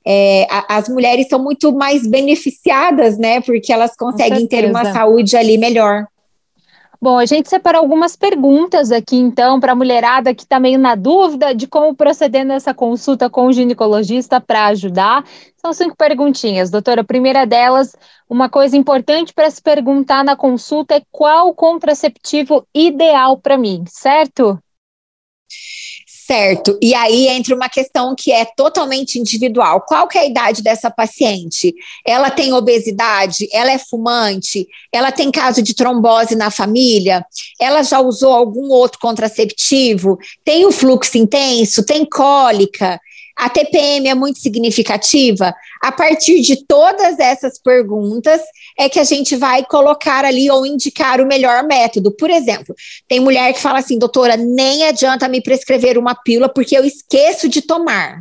é, 0.06 0.46
a, 0.48 0.76
as 0.76 0.88
mulheres 0.88 1.26
são 1.28 1.42
muito 1.42 1.72
mais 1.72 2.06
beneficiadas, 2.06 3.18
né? 3.18 3.40
Porque 3.40 3.72
elas 3.72 3.96
conseguem 3.96 4.46
ter 4.46 4.70
uma 4.70 4.92
saúde 4.92 5.36
ali 5.36 5.58
melhor. 5.58 6.06
Bom, 7.00 7.18
a 7.18 7.26
gente 7.26 7.48
separou 7.48 7.82
algumas 7.82 8.16
perguntas 8.16 8.90
aqui, 8.90 9.16
então, 9.16 9.60
para 9.60 9.72
a 9.72 9.74
mulherada 9.74 10.34
que 10.34 10.42
está 10.42 10.58
meio 10.58 10.78
na 10.78 10.94
dúvida 10.94 11.54
de 11.54 11.66
como 11.66 11.94
proceder 11.94 12.44
nessa 12.44 12.72
consulta 12.72 13.28
com 13.28 13.46
o 13.46 13.52
ginecologista 13.52 14.40
para 14.40 14.66
ajudar. 14.66 15.24
São 15.56 15.72
cinco 15.72 15.96
perguntinhas, 15.96 16.70
doutora. 16.70 17.02
A 17.02 17.04
primeira 17.04 17.44
delas, 17.46 17.94
uma 18.28 18.48
coisa 18.48 18.76
importante 18.76 19.34
para 19.34 19.50
se 19.50 19.60
perguntar 19.60 20.24
na 20.24 20.36
consulta 20.36 20.94
é 20.94 21.02
qual 21.10 21.48
o 21.48 21.54
contraceptivo 21.54 22.66
ideal 22.74 23.38
para 23.38 23.58
mim, 23.58 23.84
certo? 23.86 24.58
Certo. 26.26 26.76
E 26.82 26.92
aí 26.92 27.28
entra 27.28 27.54
uma 27.54 27.68
questão 27.68 28.12
que 28.16 28.32
é 28.32 28.44
totalmente 28.44 29.16
individual. 29.16 29.82
Qual 29.82 30.08
que 30.08 30.18
é 30.18 30.22
a 30.22 30.26
idade 30.26 30.60
dessa 30.60 30.90
paciente? 30.90 31.72
Ela 32.04 32.30
tem 32.30 32.52
obesidade? 32.52 33.46
Ela 33.52 33.70
é 33.70 33.78
fumante? 33.78 34.66
Ela 34.92 35.12
tem 35.12 35.30
caso 35.30 35.62
de 35.62 35.72
trombose 35.72 36.34
na 36.34 36.50
família? 36.50 37.24
Ela 37.60 37.84
já 37.84 38.00
usou 38.00 38.32
algum 38.32 38.70
outro 38.70 38.98
contraceptivo? 38.98 40.18
Tem 40.44 40.66
o 40.66 40.72
fluxo 40.72 41.16
intenso? 41.16 41.86
Tem 41.86 42.04
cólica? 42.04 43.00
A 43.36 43.50
TPM 43.50 44.08
é 44.08 44.14
muito 44.14 44.38
significativa? 44.38 45.54
A 45.82 45.92
partir 45.92 46.40
de 46.40 46.64
todas 46.64 47.18
essas 47.18 47.58
perguntas, 47.58 48.40
é 48.78 48.88
que 48.88 49.00
a 49.00 49.04
gente 49.04 49.36
vai 49.36 49.64
colocar 49.64 50.24
ali 50.24 50.50
ou 50.50 50.66
indicar 50.66 51.20
o 51.20 51.26
melhor 51.26 51.64
método. 51.64 52.10
Por 52.10 52.28
exemplo, 52.28 52.74
tem 53.08 53.20
mulher 53.20 53.52
que 53.52 53.60
fala 53.60 53.78
assim, 53.78 53.98
doutora, 53.98 54.36
nem 54.36 54.84
adianta 54.84 55.28
me 55.28 55.40
prescrever 55.40 55.96
uma 55.96 56.14
pílula 56.14 56.48
porque 56.48 56.76
eu 56.76 56.84
esqueço 56.84 57.48
de 57.48 57.62
tomar. 57.62 58.20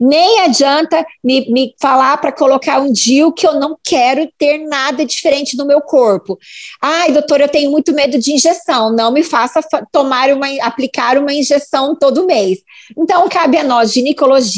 Nem 0.00 0.40
adianta 0.40 1.06
me, 1.22 1.48
me 1.52 1.74
falar 1.80 2.16
para 2.16 2.32
colocar 2.32 2.80
um 2.80 2.92
DIU 2.92 3.32
que 3.32 3.46
eu 3.46 3.54
não 3.54 3.78
quero 3.84 4.28
ter 4.36 4.58
nada 4.58 5.04
diferente 5.04 5.56
no 5.56 5.66
meu 5.66 5.80
corpo. 5.80 6.38
Ai, 6.80 7.12
doutora, 7.12 7.44
eu 7.44 7.48
tenho 7.48 7.70
muito 7.70 7.92
medo 7.92 8.18
de 8.18 8.32
injeção. 8.32 8.92
Não 8.92 9.12
me 9.12 9.22
faça 9.22 9.60
tomar 9.92 10.32
uma, 10.32 10.46
aplicar 10.62 11.16
uma 11.16 11.32
injeção 11.32 11.94
todo 11.94 12.26
mês. 12.26 12.58
Então, 12.96 13.28
cabe 13.28 13.56
a 13.56 13.64
nós, 13.64 13.92
ginecologistas, 13.92 14.51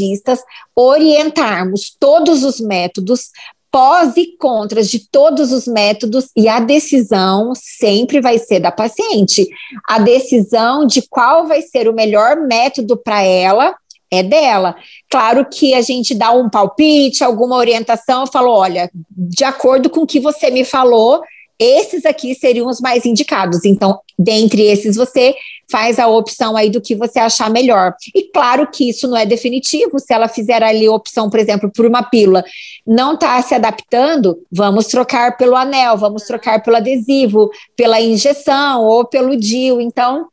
orientarmos 0.74 1.94
todos 1.98 2.44
os 2.44 2.60
métodos 2.60 3.30
pós 3.74 4.16
e 4.16 4.36
contras 4.38 4.88
de 4.88 5.00
todos 5.00 5.50
os 5.50 5.66
métodos 5.66 6.28
e 6.36 6.48
a 6.48 6.60
decisão 6.60 7.52
sempre 7.56 8.20
vai 8.20 8.38
ser 8.38 8.60
da 8.60 8.70
paciente. 8.70 9.48
A 9.88 9.98
decisão 9.98 10.86
de 10.86 11.02
qual 11.02 11.48
vai 11.48 11.60
ser 11.60 11.88
o 11.88 11.92
melhor 11.92 12.36
método 12.36 12.96
para 12.96 13.24
ela 13.24 13.74
é 14.12 14.22
dela. 14.22 14.76
Claro 15.10 15.44
que 15.44 15.74
a 15.74 15.80
gente 15.80 16.14
dá 16.14 16.30
um 16.30 16.48
palpite, 16.48 17.24
alguma 17.24 17.56
orientação, 17.56 18.28
falou, 18.28 18.54
olha, 18.54 18.88
de 19.10 19.42
acordo 19.42 19.90
com 19.90 20.02
o 20.02 20.06
que 20.06 20.20
você 20.20 20.52
me 20.52 20.64
falou, 20.64 21.20
esses 21.58 22.06
aqui 22.06 22.32
seriam 22.32 22.68
os 22.68 22.80
mais 22.80 23.04
indicados. 23.04 23.64
Então, 23.64 23.98
dentre 24.18 24.62
esses, 24.62 24.96
você 24.96 25.34
faz 25.70 25.98
a 25.98 26.06
opção 26.06 26.56
aí 26.56 26.70
do 26.70 26.80
que 26.80 26.94
você 26.94 27.18
achar 27.18 27.50
melhor. 27.50 27.94
E 28.14 28.24
claro 28.24 28.68
que 28.70 28.88
isso 28.88 29.08
não 29.08 29.16
é 29.16 29.26
definitivo. 29.26 29.98
Se 29.98 30.12
ela 30.12 30.28
fizer 30.28 30.62
ali 30.62 30.88
opção, 30.88 31.30
por 31.30 31.40
exemplo, 31.40 31.70
por 31.74 31.86
uma 31.86 32.02
pílula, 32.02 32.44
não 32.86 33.14
está 33.14 33.40
se 33.42 33.54
adaptando, 33.54 34.38
vamos 34.52 34.86
trocar 34.86 35.36
pelo 35.36 35.56
anel, 35.56 35.96
vamos 35.96 36.24
trocar 36.24 36.62
pelo 36.62 36.76
adesivo, 36.76 37.50
pela 37.76 38.00
injeção 38.00 38.84
ou 38.84 39.04
pelo 39.04 39.36
DIU. 39.36 39.80
Então, 39.80 40.28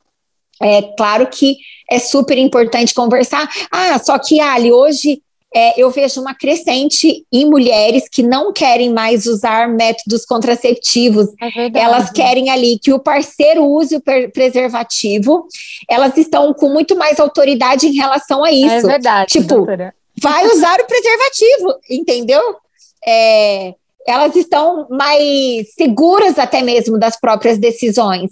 é 0.62 0.82
claro 0.96 1.28
que 1.28 1.58
é 1.90 1.98
super 1.98 2.38
importante 2.38 2.94
conversar. 2.94 3.50
Ah, 3.72 3.98
só 4.00 4.18
que, 4.20 4.40
Ali, 4.40 4.72
hoje 4.72 5.22
é, 5.54 5.82
eu 5.82 5.92
vejo 5.92 6.22
uma 6.22 6.34
crescente 6.34 7.26
em 7.32 7.46
mulheres 7.46 8.08
que 8.10 8.24
não 8.24 8.54
querem 8.54 8.92
mais 8.94 9.26
usar 9.26 9.68
métodos 9.68 10.26
contraceptivos. 10.26 11.28
É 11.42 11.80
elas 11.80 12.10
querem 12.10 12.50
ali 12.50 12.80
que 12.80 12.94
o 12.94 13.00
parceiro 13.00 13.66
use 13.66 13.98
o 13.98 14.02
preservativo. 14.32 15.48
Elas 15.90 16.18
estão 16.18 16.54
com 16.54 16.70
muito 16.70 16.96
mais 16.96 17.20
autoridade 17.20 17.88
em 17.88 17.94
relação 17.94 18.44
a 18.44 18.52
isso. 18.52 18.88
É 18.88 18.92
verdade. 18.92 19.32
Tipo, 19.34 19.56
doutora. 19.56 19.94
vai 20.22 20.46
usar 20.48 20.80
o 20.80 20.88
preservativo, 20.88 21.80
entendeu? 21.90 22.42
É, 23.06 23.74
elas 24.08 24.36
estão 24.36 24.88
mais 24.90 25.74
seguras 25.74 26.40
até 26.40 26.62
mesmo 26.62 26.98
das 26.98 27.20
próprias 27.20 27.58
decisões. 27.58 28.32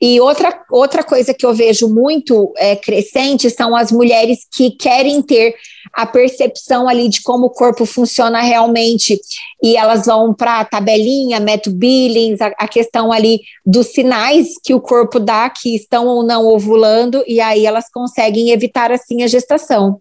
E 0.00 0.20
outra, 0.20 0.62
outra 0.70 1.02
coisa 1.02 1.34
que 1.34 1.44
eu 1.44 1.52
vejo 1.52 1.88
muito 1.88 2.52
é, 2.56 2.76
crescente 2.76 3.50
são 3.50 3.74
as 3.74 3.90
mulheres 3.90 4.46
que 4.54 4.70
querem 4.70 5.20
ter 5.20 5.56
a 5.92 6.06
percepção 6.06 6.88
ali 6.88 7.08
de 7.08 7.20
como 7.20 7.46
o 7.46 7.50
corpo 7.50 7.84
funciona 7.84 8.40
realmente. 8.40 9.20
E 9.60 9.76
elas 9.76 10.06
vão 10.06 10.32
para 10.32 10.60
a 10.60 10.64
tabelinha, 10.64 11.40
método 11.40 11.76
Billings, 11.76 12.40
a, 12.40 12.46
a, 12.58 12.68
questão 12.68 13.10
ali 13.10 13.40
dos 13.66 13.88
sinais 13.88 14.50
que 14.62 14.72
o 14.72 14.80
corpo 14.80 15.18
dá, 15.18 15.50
que 15.50 15.74
estão 15.74 16.06
ou 16.06 16.22
não 16.22 16.46
ovulando, 16.46 17.24
e 17.26 17.40
aí 17.40 17.66
elas 17.66 17.90
conseguem 17.90 18.50
evitar 18.50 18.92
assim 18.92 19.24
a 19.24 19.26
gestação. 19.26 20.00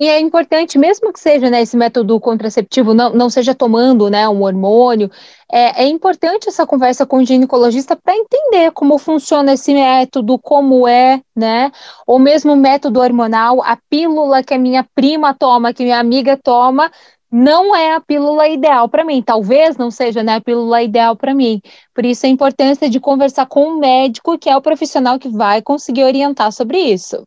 E 0.00 0.08
é 0.08 0.20
importante, 0.20 0.78
mesmo 0.78 1.12
que 1.12 1.18
seja 1.18 1.50
né, 1.50 1.62
esse 1.62 1.76
método 1.76 2.20
contraceptivo, 2.20 2.94
não, 2.94 3.12
não 3.12 3.28
seja 3.28 3.52
tomando 3.52 4.08
né, 4.08 4.28
um 4.28 4.42
hormônio, 4.44 5.10
é, 5.50 5.82
é 5.82 5.86
importante 5.88 6.48
essa 6.48 6.64
conversa 6.64 7.04
com 7.04 7.16
o 7.16 7.24
ginecologista 7.26 7.96
para 7.96 8.14
entender 8.16 8.70
como 8.70 8.96
funciona 8.96 9.54
esse 9.54 9.74
método, 9.74 10.38
como 10.38 10.86
é, 10.86 11.20
né? 11.34 11.72
Ou 12.06 12.20
mesmo 12.20 12.52
o 12.52 12.56
método 12.56 13.00
hormonal, 13.00 13.60
a 13.62 13.76
pílula 13.90 14.40
que 14.44 14.54
a 14.54 14.58
minha 14.58 14.86
prima 14.94 15.34
toma, 15.34 15.74
que 15.74 15.82
minha 15.82 15.98
amiga 15.98 16.36
toma, 16.36 16.92
não 17.30 17.74
é 17.74 17.94
a 17.94 18.00
pílula 18.00 18.46
ideal 18.48 18.88
para 18.88 19.04
mim. 19.04 19.20
Talvez 19.20 19.76
não 19.76 19.90
seja 19.90 20.22
né, 20.22 20.36
a 20.36 20.40
pílula 20.40 20.80
ideal 20.80 21.16
para 21.16 21.34
mim. 21.34 21.60
Por 21.92 22.06
isso 22.06 22.24
a 22.24 22.28
importância 22.28 22.88
de 22.88 23.00
conversar 23.00 23.46
com 23.46 23.64
o 23.64 23.78
médico, 23.80 24.38
que 24.38 24.48
é 24.48 24.56
o 24.56 24.62
profissional 24.62 25.18
que 25.18 25.28
vai 25.28 25.60
conseguir 25.60 26.04
orientar 26.04 26.52
sobre 26.52 26.78
isso. 26.78 27.26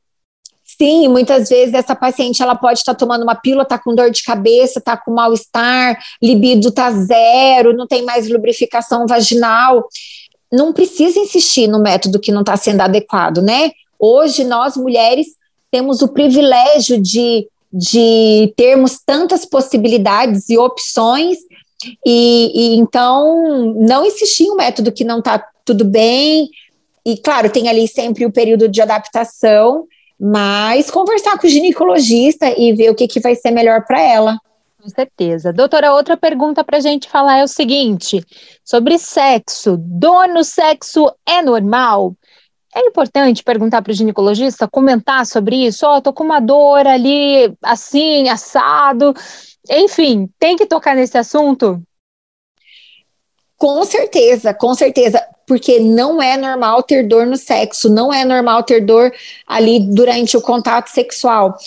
Sim, 0.81 1.09
muitas 1.09 1.47
vezes 1.47 1.75
essa 1.75 1.95
paciente 1.95 2.41
ela 2.41 2.55
pode 2.55 2.79
estar 2.79 2.95
tá 2.95 2.97
tomando 2.97 3.21
uma 3.21 3.35
pílula, 3.35 3.63
tá 3.63 3.77
com 3.77 3.93
dor 3.93 4.09
de 4.09 4.23
cabeça, 4.23 4.81
tá 4.81 4.97
com 4.97 5.11
mal-estar, 5.11 5.95
libido 6.19 6.71
tá 6.71 6.89
zero, 6.89 7.77
não 7.77 7.85
tem 7.85 8.03
mais 8.03 8.27
lubrificação 8.27 9.05
vaginal. 9.05 9.87
Não 10.51 10.73
precisa 10.73 11.19
insistir 11.19 11.67
no 11.67 11.79
método 11.79 12.19
que 12.19 12.31
não 12.31 12.41
está 12.41 12.57
sendo 12.57 12.81
adequado, 12.81 13.43
né? 13.43 13.69
Hoje 13.99 14.43
nós 14.43 14.75
mulheres 14.75 15.27
temos 15.69 16.01
o 16.01 16.07
privilégio 16.07 16.99
de, 16.99 17.47
de 17.71 18.51
termos 18.57 18.97
tantas 19.05 19.45
possibilidades 19.45 20.49
e 20.49 20.57
opções 20.57 21.37
e, 22.03 22.51
e, 22.55 22.75
então 22.77 23.75
não 23.75 24.03
insistir 24.03 24.45
em 24.45 24.51
um 24.53 24.55
método 24.55 24.91
que 24.91 25.03
não 25.03 25.19
está 25.19 25.45
tudo 25.63 25.85
bem. 25.85 26.49
E 27.05 27.17
claro, 27.17 27.51
tem 27.51 27.69
ali 27.69 27.87
sempre 27.87 28.25
o 28.25 28.31
período 28.31 28.67
de 28.67 28.81
adaptação, 28.81 29.85
mas 30.23 30.91
conversar 30.91 31.35
com 31.39 31.47
o 31.47 31.49
ginecologista 31.49 32.53
e 32.55 32.73
ver 32.73 32.91
o 32.91 32.95
que, 32.95 33.07
que 33.07 33.19
vai 33.19 33.33
ser 33.33 33.49
melhor 33.49 33.83
para 33.87 33.99
ela. 33.99 34.37
Com 34.79 34.87
certeza. 34.87 35.51
Doutora, 35.51 35.93
outra 35.93 36.15
pergunta 36.15 36.63
para 36.63 36.77
a 36.77 36.81
gente 36.81 37.09
falar 37.09 37.39
é 37.39 37.43
o 37.43 37.47
seguinte: 37.47 38.23
sobre 38.63 38.99
sexo. 38.99 39.77
Dor 39.79 40.27
no 40.27 40.43
sexo 40.43 41.11
é 41.27 41.41
normal? 41.41 42.15
É 42.75 42.81
importante 42.81 43.43
perguntar 43.43 43.81
para 43.81 43.91
o 43.91 43.95
ginecologista, 43.95 44.67
comentar 44.67 45.25
sobre 45.25 45.65
isso. 45.65 45.87
Ó, 45.87 45.97
oh, 45.97 46.01
tô 46.01 46.13
com 46.13 46.23
uma 46.23 46.39
dor 46.39 46.85
ali, 46.85 47.51
assim, 47.63 48.29
assado. 48.29 49.15
Enfim, 49.69 50.29
tem 50.37 50.55
que 50.55 50.67
tocar 50.67 50.95
nesse 50.95 51.17
assunto? 51.17 51.81
Com 53.57 53.83
certeza, 53.85 54.53
com 54.53 54.73
certeza 54.73 55.23
porque 55.51 55.81
não 55.81 56.21
é 56.21 56.37
normal 56.37 56.81
ter 56.81 57.05
dor 57.05 57.27
no 57.27 57.35
sexo, 57.35 57.89
não 57.89 58.13
é 58.13 58.23
normal 58.23 58.63
ter 58.63 58.79
dor 58.79 59.11
ali 59.45 59.81
durante 59.81 60.37
o 60.37 60.41
contato 60.41 60.87
sexual. 60.87 61.57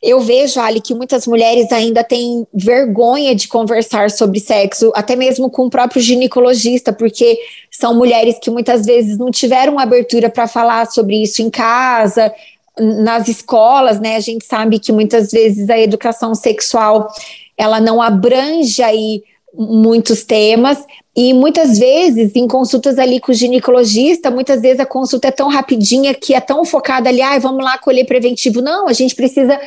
Eu 0.00 0.20
vejo, 0.20 0.60
Ali, 0.60 0.80
que 0.80 0.94
muitas 0.94 1.26
mulheres 1.26 1.72
ainda 1.72 2.04
têm 2.04 2.46
vergonha 2.54 3.34
de 3.34 3.48
conversar 3.48 4.08
sobre 4.12 4.38
sexo, 4.38 4.92
até 4.94 5.16
mesmo 5.16 5.50
com 5.50 5.66
o 5.66 5.70
próprio 5.70 6.00
ginecologista, 6.00 6.92
porque 6.92 7.36
são 7.72 7.92
mulheres 7.92 8.38
que 8.40 8.52
muitas 8.52 8.86
vezes 8.86 9.18
não 9.18 9.32
tiveram 9.32 9.80
abertura 9.80 10.30
para 10.30 10.46
falar 10.46 10.86
sobre 10.86 11.20
isso 11.20 11.42
em 11.42 11.50
casa, 11.50 12.32
nas 12.78 13.26
escolas, 13.26 13.98
né? 13.98 14.14
A 14.14 14.20
gente 14.20 14.44
sabe 14.44 14.78
que 14.78 14.92
muitas 14.92 15.32
vezes 15.32 15.68
a 15.68 15.76
educação 15.80 16.36
sexual 16.36 17.08
ela 17.58 17.80
não 17.80 18.00
abrange 18.00 18.80
aí 18.80 19.24
muitos 19.56 20.24
temas, 20.24 20.78
e 21.16 21.32
muitas 21.32 21.78
vezes, 21.78 22.34
em 22.34 22.48
consultas 22.48 22.98
ali 22.98 23.20
com 23.20 23.30
o 23.30 23.34
ginecologista, 23.34 24.30
muitas 24.30 24.60
vezes 24.60 24.80
a 24.80 24.86
consulta 24.86 25.28
é 25.28 25.30
tão 25.30 25.48
rapidinha 25.48 26.12
que 26.12 26.34
é 26.34 26.40
tão 26.40 26.64
focada 26.64 27.08
ali, 27.08 27.22
ah, 27.22 27.38
vamos 27.38 27.64
lá 27.64 27.78
colher 27.78 28.04
preventivo. 28.04 28.60
Não, 28.60 28.88
a 28.88 28.92
gente 28.92 29.14
precisa 29.14 29.58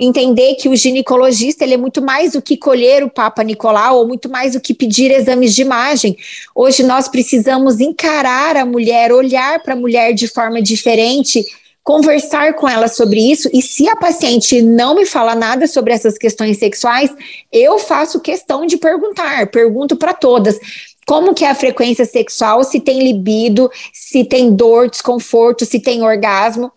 entender 0.00 0.56
que 0.56 0.68
o 0.68 0.76
ginecologista 0.76 1.64
ele 1.64 1.74
é 1.74 1.76
muito 1.76 2.02
mais 2.02 2.32
do 2.32 2.42
que 2.42 2.56
colher 2.56 3.04
o 3.04 3.08
Papa 3.08 3.44
Nicolau, 3.44 3.98
ou 3.98 4.06
muito 4.08 4.28
mais 4.28 4.54
do 4.54 4.60
que 4.60 4.74
pedir 4.74 5.12
exames 5.12 5.54
de 5.54 5.62
imagem. 5.62 6.16
Hoje 6.54 6.82
nós 6.82 7.08
precisamos 7.08 7.78
encarar 7.78 8.56
a 8.56 8.66
mulher, 8.66 9.12
olhar 9.12 9.62
para 9.62 9.74
a 9.74 9.76
mulher 9.76 10.12
de 10.12 10.26
forma 10.26 10.60
diferente 10.60 11.44
conversar 11.86 12.54
com 12.54 12.68
ela 12.68 12.88
sobre 12.88 13.20
isso 13.20 13.48
e 13.52 13.62
se 13.62 13.88
a 13.88 13.94
paciente 13.94 14.60
não 14.60 14.96
me 14.96 15.06
fala 15.06 15.36
nada 15.36 15.68
sobre 15.68 15.92
essas 15.92 16.18
questões 16.18 16.58
sexuais, 16.58 17.14
eu 17.52 17.78
faço 17.78 18.18
questão 18.18 18.66
de 18.66 18.76
perguntar, 18.76 19.46
pergunto 19.46 19.94
para 19.94 20.12
todas 20.12 20.58
como 21.06 21.32
que 21.32 21.44
é 21.44 21.50
a 21.50 21.54
frequência 21.54 22.04
sexual, 22.04 22.64
se 22.64 22.80
tem 22.80 23.04
libido, 23.04 23.70
se 23.92 24.24
tem 24.24 24.52
dor, 24.52 24.90
desconforto, 24.90 25.64
se 25.64 25.78
tem 25.78 26.02
orgasmo. 26.02 26.72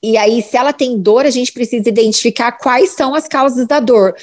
E 0.00 0.16
aí, 0.16 0.40
se 0.40 0.56
ela 0.56 0.72
tem 0.72 0.96
dor, 0.96 1.26
a 1.26 1.30
gente 1.30 1.52
precisa 1.52 1.88
identificar 1.88 2.52
quais 2.52 2.90
são 2.90 3.16
as 3.16 3.26
causas 3.26 3.66
da 3.66 3.80
dor. 3.80 4.14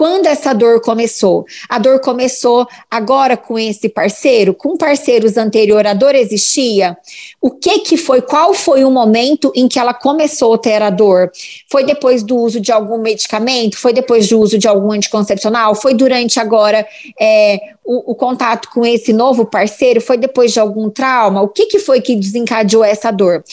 Quando 0.00 0.28
essa 0.28 0.54
dor 0.54 0.80
começou? 0.80 1.44
A 1.68 1.78
dor 1.78 2.00
começou 2.00 2.66
agora 2.90 3.36
com 3.36 3.58
esse 3.58 3.86
parceiro? 3.86 4.54
Com 4.54 4.74
parceiros 4.74 5.36
anterior, 5.36 5.86
a 5.86 5.92
dor 5.92 6.14
existia? 6.14 6.96
O 7.38 7.50
que 7.50 7.80
que 7.80 7.98
foi? 7.98 8.22
Qual 8.22 8.54
foi 8.54 8.82
o 8.82 8.90
momento 8.90 9.52
em 9.54 9.68
que 9.68 9.78
ela 9.78 9.92
começou 9.92 10.54
a 10.54 10.58
ter 10.58 10.80
a 10.80 10.88
dor? 10.88 11.30
Foi 11.70 11.84
depois 11.84 12.22
do 12.22 12.34
uso 12.34 12.62
de 12.62 12.72
algum 12.72 12.96
medicamento? 12.96 13.76
Foi 13.76 13.92
depois 13.92 14.26
do 14.26 14.40
uso 14.40 14.56
de 14.56 14.66
algum 14.66 14.90
anticoncepcional? 14.90 15.74
Foi 15.74 15.92
durante 15.92 16.40
agora 16.40 16.88
é, 17.20 17.60
o, 17.84 18.12
o, 18.12 18.14
contato 18.14 18.70
com 18.70 18.86
esse 18.86 19.12
novo 19.12 19.44
parceiro? 19.44 20.00
Foi 20.00 20.16
depois 20.16 20.50
de 20.50 20.60
algum 20.60 20.88
trauma? 20.88 21.42
O 21.42 21.48
que 21.48 21.66
que 21.66 21.78
foi 21.78 22.00
que 22.00 22.16
desencadeou 22.16 22.82
essa 22.82 23.10
dor? 23.10 23.44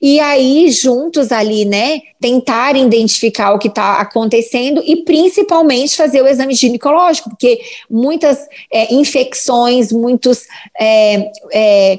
E 0.00 0.20
aí, 0.20 0.70
juntos 0.70 1.32
ali, 1.32 1.64
né, 1.64 2.00
tentar 2.20 2.76
identificar 2.76 3.52
o 3.52 3.58
que 3.58 3.68
está 3.68 4.00
acontecendo 4.00 4.82
e 4.84 5.04
principalmente 5.04 5.96
fazer 5.96 6.22
o 6.22 6.26
exame 6.26 6.54
ginecológico, 6.54 7.30
porque 7.30 7.60
muitas 7.90 8.46
é, 8.72 8.94
infecções, 8.94 9.92
muitos. 9.92 10.46
É, 10.78 11.30
é, 11.52 11.98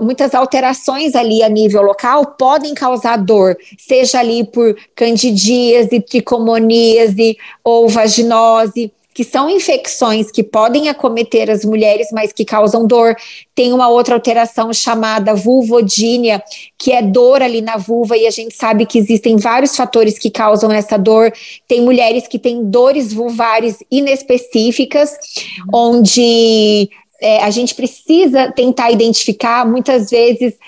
muitas 0.00 0.34
alterações 0.34 1.14
ali 1.14 1.42
a 1.42 1.50
nível 1.50 1.82
local 1.82 2.34
podem 2.38 2.72
causar 2.72 3.18
dor, 3.18 3.58
seja 3.76 4.20
ali 4.20 4.42
por 4.42 4.74
candidíase, 4.94 6.00
tricomoníase 6.00 7.36
ou 7.62 7.86
vaginose 7.86 8.90
que 9.16 9.24
são 9.24 9.48
infecções 9.48 10.30
que 10.30 10.42
podem 10.42 10.90
acometer 10.90 11.50
as 11.50 11.64
mulheres, 11.64 12.08
mas 12.12 12.34
que 12.34 12.44
causam 12.44 12.86
dor. 12.86 13.16
Tem 13.54 13.72
uma 13.72 13.88
outra 13.88 14.14
alteração 14.14 14.74
chamada 14.74 15.34
vulvodínia, 15.34 16.44
que 16.76 16.92
é 16.92 17.00
dor 17.00 17.40
ali 17.40 17.62
na 17.62 17.78
vulva, 17.78 18.14
e 18.14 18.26
a 18.26 18.30
gente 18.30 18.54
sabe 18.54 18.84
que 18.84 18.98
existem 18.98 19.38
vários 19.38 19.74
fatores 19.74 20.18
que 20.18 20.28
causam 20.28 20.70
essa 20.70 20.98
dor. 20.98 21.32
Tem 21.66 21.80
mulheres 21.80 22.28
que 22.28 22.38
têm 22.38 22.62
dores 22.68 23.10
vulvares 23.10 23.78
inespecíficas, 23.90 25.16
onde 25.72 26.90
é, 27.18 27.42
a 27.42 27.48
gente 27.48 27.74
precisa 27.74 28.52
tentar 28.52 28.90
identificar, 28.90 29.66
muitas 29.66 30.10
vezes 30.10 30.58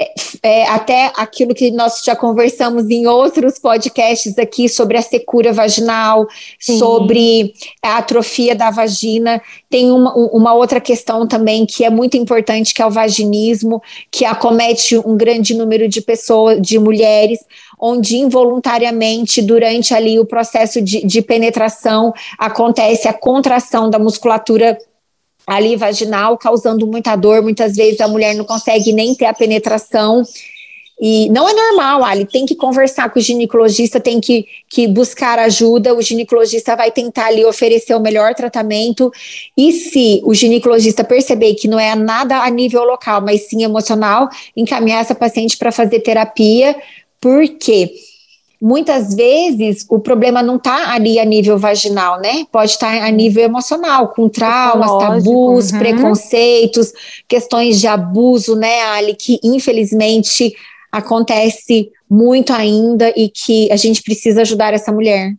é, 0.00 0.14
é, 0.42 0.68
até 0.68 1.12
aquilo 1.16 1.54
que 1.54 1.70
nós 1.70 2.02
já 2.02 2.16
conversamos 2.16 2.88
em 2.88 3.06
outros 3.06 3.58
podcasts 3.58 4.38
aqui 4.38 4.66
sobre 4.66 4.96
a 4.96 5.02
secura 5.02 5.52
vaginal, 5.52 6.26
Sim. 6.58 6.78
sobre 6.78 7.52
a 7.82 7.98
atrofia 7.98 8.54
da 8.54 8.70
vagina. 8.70 9.42
Tem 9.68 9.90
uma, 9.90 10.14
uma 10.14 10.54
outra 10.54 10.80
questão 10.80 11.26
também 11.28 11.66
que 11.66 11.84
é 11.84 11.90
muito 11.90 12.16
importante, 12.16 12.72
que 12.72 12.80
é 12.80 12.86
o 12.86 12.90
vaginismo, 12.90 13.82
que 14.10 14.24
acomete 14.24 14.96
um 14.96 15.16
grande 15.16 15.54
número 15.54 15.86
de 15.86 16.00
pessoas, 16.00 16.60
de 16.60 16.78
mulheres, 16.78 17.40
onde 17.78 18.16
involuntariamente, 18.16 19.42
durante 19.42 19.92
ali 19.92 20.18
o 20.18 20.24
processo 20.24 20.80
de, 20.80 21.04
de 21.04 21.20
penetração, 21.20 22.14
acontece 22.38 23.08
a 23.08 23.12
contração 23.12 23.90
da 23.90 23.98
musculatura 23.98 24.78
ali 25.46 25.76
vaginal, 25.76 26.36
causando 26.38 26.86
muita 26.86 27.16
dor. 27.16 27.42
Muitas 27.42 27.76
vezes 27.76 28.00
a 28.00 28.08
mulher 28.08 28.34
não 28.34 28.44
consegue 28.44 28.92
nem 28.92 29.14
ter 29.14 29.26
a 29.26 29.34
penetração. 29.34 30.22
E 31.04 31.28
não 31.30 31.48
é 31.48 31.52
normal, 31.52 32.04
Ali. 32.04 32.24
Tem 32.24 32.46
que 32.46 32.54
conversar 32.54 33.10
com 33.10 33.18
o 33.18 33.22
ginecologista, 33.22 33.98
tem 33.98 34.20
que, 34.20 34.46
que 34.68 34.86
buscar 34.86 35.36
ajuda. 35.36 35.92
O 35.94 36.00
ginecologista 36.00 36.76
vai 36.76 36.92
tentar 36.92 37.26
ali 37.26 37.44
oferecer 37.44 37.94
o 37.94 38.00
melhor 38.00 38.34
tratamento. 38.34 39.10
E 39.56 39.72
se 39.72 40.20
o 40.24 40.32
ginecologista 40.32 41.02
perceber 41.02 41.54
que 41.54 41.66
não 41.66 41.80
é 41.80 41.94
nada 41.96 42.44
a 42.44 42.48
nível 42.48 42.84
local, 42.84 43.20
mas 43.20 43.48
sim 43.48 43.64
emocional, 43.64 44.28
encaminhar 44.56 45.00
essa 45.00 45.14
paciente 45.14 45.56
para 45.56 45.72
fazer 45.72 45.98
terapia. 46.00 46.76
Por 47.20 47.48
quê? 47.48 47.92
Muitas 48.62 49.12
vezes 49.12 49.84
o 49.90 49.98
problema 49.98 50.40
não 50.40 50.54
está 50.54 50.92
ali 50.92 51.18
a 51.18 51.24
nível 51.24 51.58
vaginal, 51.58 52.20
né? 52.20 52.46
Pode 52.52 52.70
estar 52.70 52.96
tá 52.96 53.04
a 53.04 53.10
nível 53.10 53.42
emocional, 53.42 54.08
com 54.08 54.28
traumas, 54.28 54.88
tabus, 54.98 55.72
uhum. 55.72 55.78
preconceitos, 55.80 56.92
questões 57.26 57.80
de 57.80 57.88
abuso, 57.88 58.54
né, 58.54 58.82
Ali, 58.82 59.16
que 59.16 59.40
infelizmente 59.42 60.54
acontece 60.92 61.90
muito 62.08 62.52
ainda 62.52 63.12
e 63.16 63.28
que 63.28 63.70
a 63.72 63.76
gente 63.76 64.00
precisa 64.00 64.42
ajudar 64.42 64.72
essa 64.72 64.92
mulher. 64.92 65.34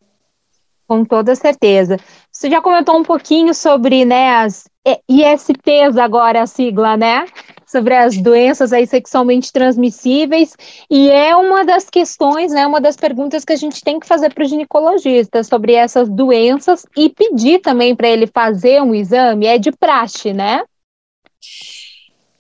Com 0.86 1.06
toda 1.06 1.34
certeza. 1.34 1.98
Você 2.30 2.50
já 2.50 2.62
comentou 2.62 2.98
um 2.98 3.04
pouquinho 3.04 3.54
sobre 3.54 4.04
né, 4.04 4.32
as 4.36 4.66
ISTs 5.10 5.98
agora, 5.98 6.42
a 6.42 6.48
sigla, 6.48 6.98
né? 6.98 7.26
sobre 7.74 7.96
as 7.96 8.16
doenças 8.16 8.72
aí 8.72 8.86
sexualmente 8.86 9.52
transmissíveis, 9.52 10.56
e 10.88 11.10
é 11.10 11.36
uma 11.36 11.66
das 11.66 11.90
questões, 11.90 12.52
né, 12.52 12.68
uma 12.68 12.80
das 12.80 12.96
perguntas 12.96 13.44
que 13.44 13.52
a 13.52 13.56
gente 13.56 13.84
tem 13.84 14.00
que 14.00 14.06
fazer 14.06 14.32
para 14.32 14.44
o 14.44 14.48
ginecologista 14.48 15.44
sobre 15.44 15.74
essas 15.74 16.08
doenças 16.08 16.86
e 16.96 17.10
pedir 17.10 17.62
também 17.62 17.96
para 17.96 18.08
ele 18.08 18.28
fazer 18.28 18.80
um 18.80 18.94
exame, 18.94 19.48
é 19.48 19.58
de 19.58 19.72
praxe, 19.72 20.34
né? 20.34 20.64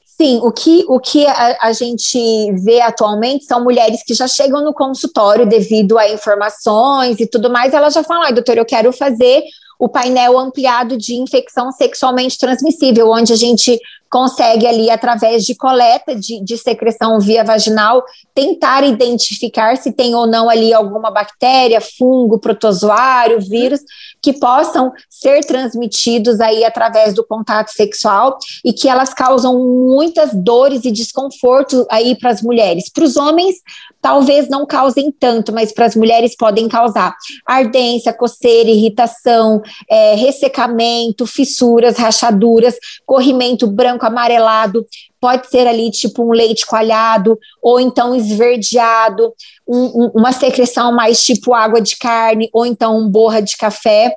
Sim, 0.05 0.39
o 0.43 0.51
que, 0.51 0.85
o 0.87 0.99
que 0.99 1.25
a, 1.25 1.57
a, 1.63 1.73
gente 1.73 2.51
vê 2.63 2.79
atualmente 2.79 3.45
são 3.45 3.63
mulheres 3.63 4.03
que 4.03 4.13
já 4.13 4.27
chegam 4.27 4.63
no 4.63 4.71
consultório 4.71 5.47
devido 5.47 5.97
a 5.97 6.07
informações 6.07 7.19
e 7.19 7.25
tudo 7.27 7.49
mais, 7.49 7.73
elas 7.73 7.95
já 7.95 8.03
falam, 8.03 8.23
ai, 8.23 8.33
doutor, 8.33 8.55
eu 8.55 8.65
quero 8.65 8.93
fazer 8.93 9.43
o 9.83 9.89
painel 9.89 10.39
ampliado 10.39 10.97
de 10.97 11.13
infecção 11.13 11.69
sexualmente 11.69 12.39
transmissível, 12.39 13.09
onde 13.11 13.33
a 13.33 13.35
gente 13.35 13.77
consegue 14.13 14.67
ali, 14.67 14.91
através 14.91 15.43
de 15.43 15.55
coleta 15.55 16.15
de, 16.15 16.39
de, 16.39 16.55
secreção 16.55 17.19
via 17.19 17.43
vaginal, 17.43 18.03
tentar 18.31 18.83
identificar 18.83 19.75
se 19.75 19.91
tem 19.91 20.13
ou 20.13 20.27
não 20.27 20.47
ali 20.47 20.71
alguma 20.71 21.09
bactéria, 21.09 21.81
fungo, 21.81 22.37
protozoário, 22.37 23.41
vírus, 23.41 23.79
que 24.21 24.31
possam 24.31 24.91
ser 25.09 25.43
transmitidos 25.43 26.39
aí 26.39 26.63
através 26.63 27.15
do 27.15 27.25
contato 27.25 27.69
sexual 27.69 28.37
e 28.63 28.71
que 28.71 28.87
elas 28.87 29.15
causam 29.15 29.57
muitas 29.57 30.29
dores 30.31 30.85
e 30.85 30.91
desconforto 30.91 31.83
aí 31.89 32.15
para 32.15 32.29
as 32.29 32.43
mulheres. 32.43 32.91
Para 32.93 33.05
os 33.05 33.17
homens, 33.17 33.55
talvez 33.99 34.47
não 34.47 34.65
causem 34.67 35.11
tanto, 35.11 35.51
mas 35.51 35.71
para 35.71 35.85
as 35.85 35.95
mulheres 35.95 36.35
podem 36.35 36.67
causar 36.67 37.15
ardência, 37.47 38.13
coceira, 38.13 38.69
irritação, 38.69 39.59
é, 39.89 40.13
ressecamento, 40.13 41.25
fissuras, 41.25 41.97
rachaduras, 41.97 42.75
corrimento 43.07 43.65
branco 43.65 44.02
amarelado, 44.05 44.85
pode 45.19 45.47
ser 45.49 45.67
ali 45.67 45.89
tipo 45.91 46.23
um 46.23 46.31
leite 46.31 46.65
coalhado, 46.65 47.37
ou 47.61 47.79
então 47.79 48.15
esverdeado, 48.15 49.33
um, 49.67 49.77
um, 49.77 50.11
uma 50.15 50.31
secreção 50.31 50.91
mais 50.91 51.23
tipo 51.23 51.53
água 51.53 51.81
de 51.81 51.97
carne, 51.97 52.49
ou 52.53 52.65
então 52.65 52.97
um 52.97 53.09
borra 53.09 53.41
de 53.41 53.55
café. 53.57 54.15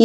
E, 0.00 0.04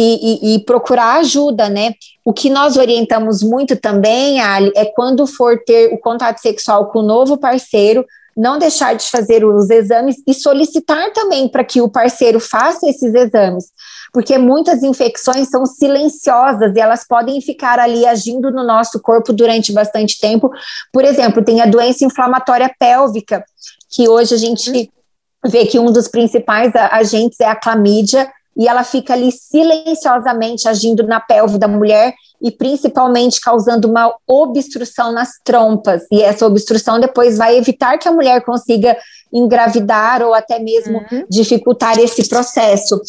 e, 0.50 0.54
e, 0.56 0.64
procurar 0.64 1.20
ajuda, 1.20 1.68
né? 1.68 1.94
O 2.24 2.32
que 2.32 2.50
nós 2.50 2.76
orientamos 2.76 3.44
muito 3.44 3.76
também, 3.76 4.40
Ali, 4.40 4.72
é 4.74 4.86
quando 4.86 5.24
for 5.24 5.62
ter 5.64 5.94
o 5.94 5.98
contato 5.98 6.38
sexual 6.38 6.86
com 6.86 6.98
o 6.98 7.06
novo 7.06 7.38
parceiro, 7.38 8.04
não 8.36 8.58
deixar 8.58 8.94
de 8.94 9.08
fazer 9.08 9.44
os 9.44 9.70
exames 9.70 10.16
e 10.26 10.34
solicitar 10.34 11.12
também 11.12 11.48
para 11.48 11.64
que 11.64 11.80
o 11.80 11.88
parceiro 11.88 12.40
faça 12.40 12.88
esses 12.88 13.14
exames, 13.14 13.66
porque 14.14 14.38
muitas 14.38 14.84
infecções 14.84 15.48
são 15.48 15.66
silenciosas 15.66 16.72
e 16.76 16.78
elas 16.78 17.04
podem 17.04 17.40
ficar 17.40 17.80
ali 17.80 18.06
agindo 18.06 18.48
no 18.52 18.62
nosso 18.62 19.00
corpo 19.02 19.32
durante 19.32 19.72
bastante 19.72 20.20
tempo. 20.20 20.52
Por 20.92 21.04
exemplo, 21.04 21.44
tem 21.44 21.60
a 21.60 21.66
doença 21.66 22.04
inflamatória 22.04 22.72
pélvica, 22.78 23.44
que 23.90 24.08
hoje 24.08 24.32
a 24.32 24.38
gente 24.38 24.70
uhum. 24.70 25.50
vê 25.50 25.66
que 25.66 25.80
um 25.80 25.90
dos 25.90 26.06
principais 26.06 26.72
agentes 26.76 27.40
é 27.40 27.46
a 27.46 27.56
clamídia, 27.56 28.30
e 28.56 28.68
ela 28.68 28.84
fica 28.84 29.14
ali 29.14 29.32
silenciosamente 29.32 30.68
agindo 30.68 31.02
na 31.02 31.18
pelve 31.18 31.58
da 31.58 31.66
mulher 31.66 32.14
e 32.40 32.52
principalmente 32.52 33.40
causando 33.40 33.88
uma 33.88 34.14
obstrução 34.28 35.12
nas 35.12 35.30
trompas. 35.42 36.04
E 36.12 36.22
essa 36.22 36.46
obstrução 36.46 37.00
depois 37.00 37.36
vai 37.36 37.56
evitar 37.56 37.98
que 37.98 38.06
a 38.06 38.12
mulher 38.12 38.44
consiga 38.44 38.96
engravidar 39.34 40.22
ou 40.22 40.32
até 40.32 40.60
mesmo 40.60 40.98
uhum. 40.98 41.26
dificultar 41.28 41.98
esse 41.98 42.28
processo. 42.28 43.00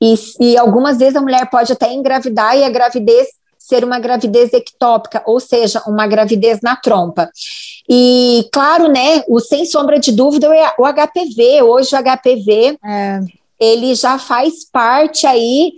E, 0.00 0.14
e 0.40 0.58
algumas 0.58 0.98
vezes 0.98 1.16
a 1.16 1.20
mulher 1.20 1.48
pode 1.48 1.72
até 1.72 1.92
engravidar 1.92 2.56
e 2.56 2.62
a 2.62 2.70
gravidez 2.70 3.28
ser 3.58 3.84
uma 3.84 4.00
gravidez 4.00 4.52
ectópica, 4.52 5.22
ou 5.24 5.38
seja, 5.38 5.82
uma 5.86 6.06
gravidez 6.06 6.60
na 6.60 6.74
trompa. 6.74 7.30
E 7.88 8.48
claro, 8.52 8.88
né, 8.88 9.22
o 9.28 9.38
sem 9.38 9.64
sombra 9.64 9.98
de 9.98 10.10
dúvida 10.12 10.46
é 10.54 10.74
o 10.78 10.84
HPV. 10.84 11.62
Hoje 11.62 11.94
o 11.94 11.98
HPV 11.98 12.78
é. 12.84 13.20
ele 13.58 13.94
já 13.94 14.18
faz 14.18 14.64
parte 14.70 15.26
aí 15.26 15.72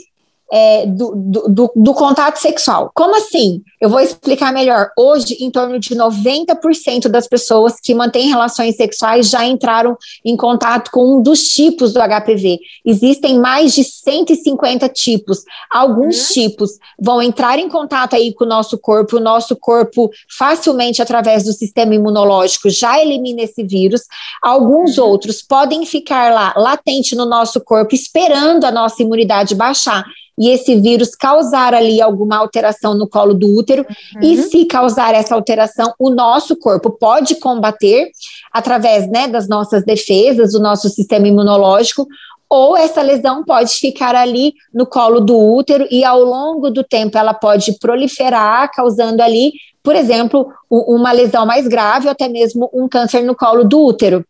é, 0.52 0.84
do, 0.84 1.14
do, 1.48 1.72
do, 1.74 1.94
contato 1.94 2.36
sexual. 2.36 2.90
Como 2.94 3.16
assim? 3.16 3.62
Eu 3.80 3.88
vou 3.88 4.00
explicar 4.00 4.52
melhor. 4.52 4.90
Hoje, 4.98 5.38
em 5.40 5.50
torno 5.50 5.78
de 5.78 5.94
90% 5.94 7.08
das 7.08 7.26
pessoas 7.26 7.80
que 7.82 7.94
mantêm 7.94 8.28
relações 8.28 8.76
sexuais 8.76 9.30
já 9.30 9.46
entraram 9.46 9.96
em 10.22 10.36
contato 10.36 10.90
com 10.90 11.16
um 11.16 11.22
dos 11.22 11.48
tipos 11.54 11.94
do 11.94 12.00
HPV. 12.00 12.58
Existem 12.84 13.38
mais 13.38 13.74
de 13.74 13.82
150 13.82 14.90
tipos. 14.90 15.42
Alguns 15.70 16.28
uhum. 16.28 16.34
tipos 16.34 16.72
vão 17.00 17.22
entrar 17.22 17.58
em 17.58 17.70
contato 17.70 18.14
aí 18.14 18.34
com 18.34 18.44
o 18.44 18.48
nosso 18.48 18.76
corpo, 18.76 19.16
o 19.16 19.20
nosso 19.20 19.56
corpo 19.56 20.10
facilmente 20.28 21.00
através 21.00 21.44
do 21.44 21.52
sistema 21.54 21.94
imunológico 21.94 22.68
já 22.68 23.00
elimina 23.00 23.40
esse 23.40 23.64
vírus. 23.64 24.02
Alguns 24.42 24.98
uhum. 24.98 25.06
outros 25.06 25.40
podem 25.40 25.86
ficar 25.86 26.30
lá 26.34 26.52
latente 26.58 27.16
no 27.16 27.24
nosso 27.24 27.58
corpo 27.58 27.94
esperando 27.94 28.64
a 28.64 28.70
nossa 28.70 29.02
imunidade 29.02 29.54
baixar 29.54 30.04
e 30.38 30.50
esse 30.50 30.76
vírus 30.76 31.14
causar 31.14 31.74
ali 31.74 32.00
alguma 32.00 32.38
alteração 32.38 32.94
no 32.94 33.08
colo 33.08 33.34
do 33.34 33.54
útero, 33.54 33.86
uhum. 34.16 34.22
e 34.22 34.42
se 34.42 34.64
causar 34.64 35.14
essa 35.14 35.34
alteração, 35.34 35.92
o 35.98 36.10
nosso 36.10 36.56
corpo 36.56 36.90
pode 36.90 37.36
combater 37.36 38.10
através 38.52 39.08
né, 39.08 39.28
das 39.28 39.48
nossas 39.48 39.84
defesas, 39.84 40.52
do 40.52 40.60
nosso 40.60 40.88
sistema 40.88 41.28
imunológico, 41.28 42.06
ou 42.48 42.76
essa 42.76 43.00
lesão 43.00 43.42
pode 43.44 43.72
ficar 43.74 44.14
ali 44.14 44.52
no 44.74 44.84
colo 44.84 45.20
do 45.20 45.38
útero 45.38 45.86
e 45.90 46.04
ao 46.04 46.22
longo 46.22 46.70
do 46.70 46.84
tempo 46.84 47.16
ela 47.16 47.32
pode 47.32 47.78
proliferar, 47.78 48.70
causando 48.70 49.22
ali, 49.22 49.52
por 49.82 49.96
exemplo, 49.96 50.52
uma 50.70 51.12
lesão 51.12 51.46
mais 51.46 51.66
grave 51.66 52.06
ou 52.06 52.12
até 52.12 52.28
mesmo 52.28 52.68
um 52.74 52.86
câncer 52.86 53.22
no 53.22 53.34
colo 53.34 53.64
do 53.64 53.82
útero. 53.82 54.22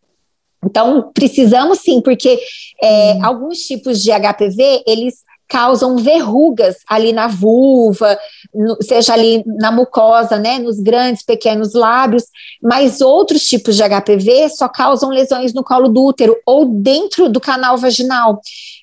Então, 0.65 1.11
precisamos 1.13 1.81
sim, 1.81 2.01
porque 2.01 2.39
é, 2.81 3.21
alguns 3.23 3.59
tipos 3.59 4.01
de 4.01 4.13
HPV, 4.13 4.85
eles 4.87 5.17
causam 5.53 5.99
verrugas 5.99 6.77
ali 6.89 7.13
na 7.13 7.27
vulva, 7.27 8.19
no, 8.55 8.79
seja 8.81 9.13
ali 9.13 9.45
na 9.45 9.71
mucosa, 9.71 10.39
né, 10.39 10.59
nos 10.59 10.81
grandes, 10.81 11.23
pequenos 11.23 11.75
lábios, 11.75 12.25
mas 12.63 13.03
outros 13.03 13.43
tipos 13.43 13.77
de 13.77 13.83
HPV 13.83 14.49
só 14.49 14.67
causam 14.67 15.11
lesões 15.11 15.53
no 15.53 15.63
colo 15.63 15.91
do 15.91 16.07
útero 16.07 16.35
ou 16.47 16.65
dentro 16.65 17.29
do 17.29 17.39
canal 17.39 17.77
vaginal. 17.77 18.41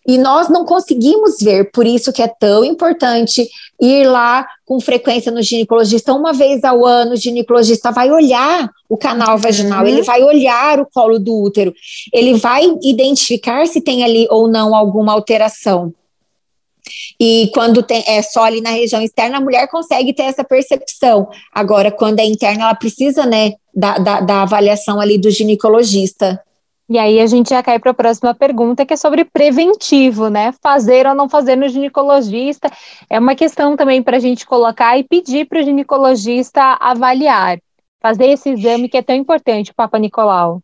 E 0.08 0.20
nós 0.20 0.48
não 0.48 0.64
conseguimos 0.64 1.38
ver, 1.42 1.72
por 1.72 1.88
isso 1.88 2.14
que 2.14 2.22
é 2.22 2.28
tão 2.28 2.64
importante 2.64 3.50
ir 3.82 4.08
lá 4.08 4.48
com 4.64 4.80
frequência 4.80 5.32
no 5.32 5.42
ginecologista, 5.42 6.14
uma 6.14 6.34
vez 6.34 6.64
ao 6.64 6.86
ano, 6.86 7.14
o 7.14 7.18
ginecologista 7.18 7.92
vai 7.92 8.12
olhar 8.12 8.70
o 8.88 8.96
canal 8.96 9.36
uhum. 9.36 9.42
vaginal, 9.42 9.88
ele 9.88 10.04
vai 10.04 10.22
olhar 10.22 10.80
o 10.80 10.86
colo 10.86 11.18
do 11.18 11.36
útero, 11.36 11.74
ele 12.14 12.36
vai 12.36 12.64
identificar 12.84 13.66
se 13.66 13.82
tem 13.82 14.04
ali 14.04 14.28
ou 14.30 14.48
não 14.48 14.76
alguma 14.76 15.14
alteração. 15.14 15.92
E 17.20 17.50
quando 17.54 17.84
tem, 17.84 18.04
é 18.08 18.22
só 18.22 18.44
ali 18.44 18.62
na 18.62 18.72
região 18.72 19.02
externa, 19.02 19.38
a 19.38 19.42
mulher 19.42 19.68
consegue 19.68 20.14
ter 20.14 20.24
essa 20.24 20.44
percepção. 20.44 21.30
Agora, 21.54 21.92
quando 21.92 22.20
é 22.20 22.26
interna, 22.26 22.64
ela 22.64 22.76
precisa, 22.76 23.26
né, 23.26 23.54
da, 23.74 23.98
da, 23.98 24.20
da 24.22 24.42
avaliação 24.42 25.00
ali 25.00 25.18
do 25.18 25.30
ginecologista. 25.30 26.42
E 26.90 26.98
aí 26.98 27.22
a 27.22 27.28
gente 27.28 27.50
já 27.50 27.62
cai 27.62 27.78
para 27.78 27.92
a 27.92 27.94
próxima 27.94 28.34
pergunta, 28.34 28.84
que 28.84 28.94
é 28.94 28.98
sobre 28.98 29.24
preventivo, 29.24 30.28
né? 30.28 30.52
Fazer 30.60 31.06
ou 31.06 31.14
não 31.14 31.30
fazer 31.30 31.56
no 31.56 31.70
ginecologista. 31.70 32.68
É 33.08 33.20
uma 33.20 33.36
questão 33.36 33.78
também 33.78 34.02
para 34.02 34.18
a 34.18 34.20
gente 34.20 34.44
colocar 34.44 34.98
e 34.98 35.04
pedir 35.04 35.46
para 35.48 35.60
o 35.60 35.64
ginecologista 35.64 36.78
avaliar. 36.80 37.60
Fazer 38.02 38.26
esse 38.26 38.50
exame 38.50 38.90
que 38.90 38.98
é 38.98 39.04
tão 39.04 39.16
importante, 39.16 39.70
o 39.70 39.76
Papa 39.76 40.00
Nicolau. 40.00 40.64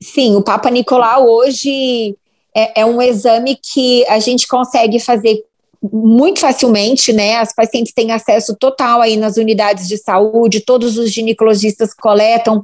Sim, 0.00 0.36
o 0.36 0.42
Papa 0.42 0.70
Nicolau 0.70 1.28
hoje 1.28 2.16
é, 2.54 2.80
é 2.80 2.86
um 2.86 3.00
exame 3.00 3.56
que 3.56 4.04
a 4.06 4.18
gente 4.18 4.46
consegue 4.46 4.98
fazer 4.98 5.42
muito 5.82 6.40
facilmente, 6.40 7.10
né? 7.10 7.36
As 7.36 7.54
pacientes 7.54 7.94
têm 7.94 8.12
acesso 8.12 8.54
total 8.54 9.00
aí 9.00 9.16
nas 9.16 9.38
unidades 9.38 9.88
de 9.88 9.96
saúde, 9.96 10.60
todos 10.60 10.98
os 10.98 11.10
ginecologistas 11.10 11.94
coletam. 11.94 12.60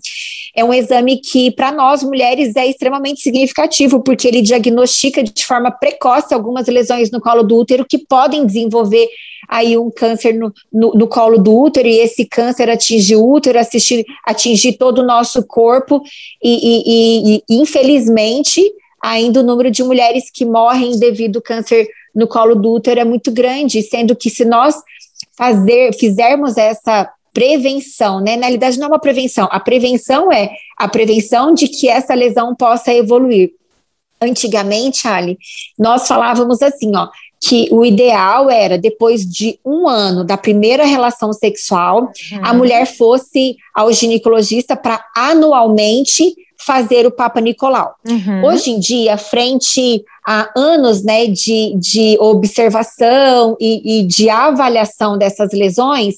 É 0.55 0.63
um 0.63 0.73
exame 0.73 1.19
que, 1.19 1.51
para 1.51 1.73
nós 1.73 2.03
mulheres, 2.03 2.55
é 2.57 2.67
extremamente 2.67 3.23
significativo, 3.23 4.03
porque 4.03 4.29
ele 4.29 4.43
diagnostica 4.43 5.23
de 5.23 5.47
forma 5.47 5.71
precoce 5.71 6.35
algumas 6.35 6.67
lesões 6.67 7.11
no 7.11 7.21
colo 7.21 7.43
do 7.43 7.57
útero 7.57 7.87
que 7.89 7.99
podem 7.99 8.45
desenvolver 8.45 9.09
aí 9.49 9.79
um 9.79 9.91
câncer 9.91 10.35
no, 10.35 10.53
no, 10.73 10.93
no 10.93 11.07
colo 11.07 11.39
do 11.39 11.57
útero, 11.57 11.89
e 11.89 12.01
esse 12.01 12.27
câncer 12.27 12.69
atingir 12.69 13.17
o 13.17 13.27
útero, 13.27 13.59
assistir, 13.59 14.05
atingir 14.27 14.75
todo 14.75 14.99
o 14.99 15.07
nosso 15.07 15.47
corpo, 15.47 16.03
e, 16.43 16.51
e, 16.51 17.37
e, 17.37 17.43
e 17.49 17.63
infelizmente 17.63 18.61
ainda 19.07 19.41
o 19.41 19.43
número 19.43 19.71
de 19.71 19.83
mulheres 19.83 20.31
que 20.33 20.45
morrem 20.45 20.99
devido 20.99 21.37
ao 21.37 21.43
câncer 21.43 21.89
no 22.15 22.27
colo 22.27 22.55
do 22.55 22.73
útero 22.73 23.01
é 23.01 23.05
muito 23.05 23.31
grande, 23.31 23.83
sendo 23.83 24.17
que 24.17 24.29
se 24.29 24.45
nós 24.45 24.75
fazer, 25.37 25.95
fizermos 25.95 26.57
essa 26.57 27.11
prevenção, 27.33 28.21
né? 28.21 28.37
Na 28.37 28.47
realidade, 28.47 28.79
não 28.79 28.87
é 28.87 28.89
uma 28.89 28.99
prevenção. 28.99 29.47
A 29.51 29.61
prevenção 29.61 30.33
é 30.33 30.51
a 30.79 30.89
prevenção 30.89 31.53
de 31.53 31.69
que 31.69 31.89
essa 31.89 32.15
lesão 32.15 32.55
possa 32.55 32.93
evoluir. 32.93 33.51
Antigamente, 34.21 35.07
Ali, 35.07 35.39
nós 35.79 36.09
falávamos 36.09 36.63
assim, 36.63 36.97
ó, 36.97 37.09
que 37.39 37.69
o 37.71 37.85
ideal 37.85 38.51
era, 38.51 38.79
depois 38.79 39.27
de 39.27 39.59
um 39.63 39.87
ano 39.87 40.25
da 40.25 40.39
primeira 40.39 40.87
relação 40.87 41.33
sexual, 41.35 42.05
uhum. 42.33 42.41
a 42.43 42.55
mulher 42.55 42.87
fosse 42.87 43.57
ao 43.75 43.93
ginecologista 43.93 44.75
para 44.75 45.05
anualmente 45.15 46.35
fazer 46.67 47.07
o 47.07 47.13
Papa 47.13 47.41
Nicolau. 47.41 47.95
Uhum. 48.05 48.45
Hoje 48.45 48.73
em 48.73 48.81
dia, 48.81 49.17
frente 49.17 50.05
a 50.27 50.51
anos 50.57 51.05
né, 51.05 51.29
de, 51.29 51.77
de 51.77 52.17
observação 52.19 53.57
e, 53.61 54.01
e 54.01 54.03
de 54.03 54.29
avaliação 54.29 55.17
dessas 55.17 55.53
lesões, 55.53 56.17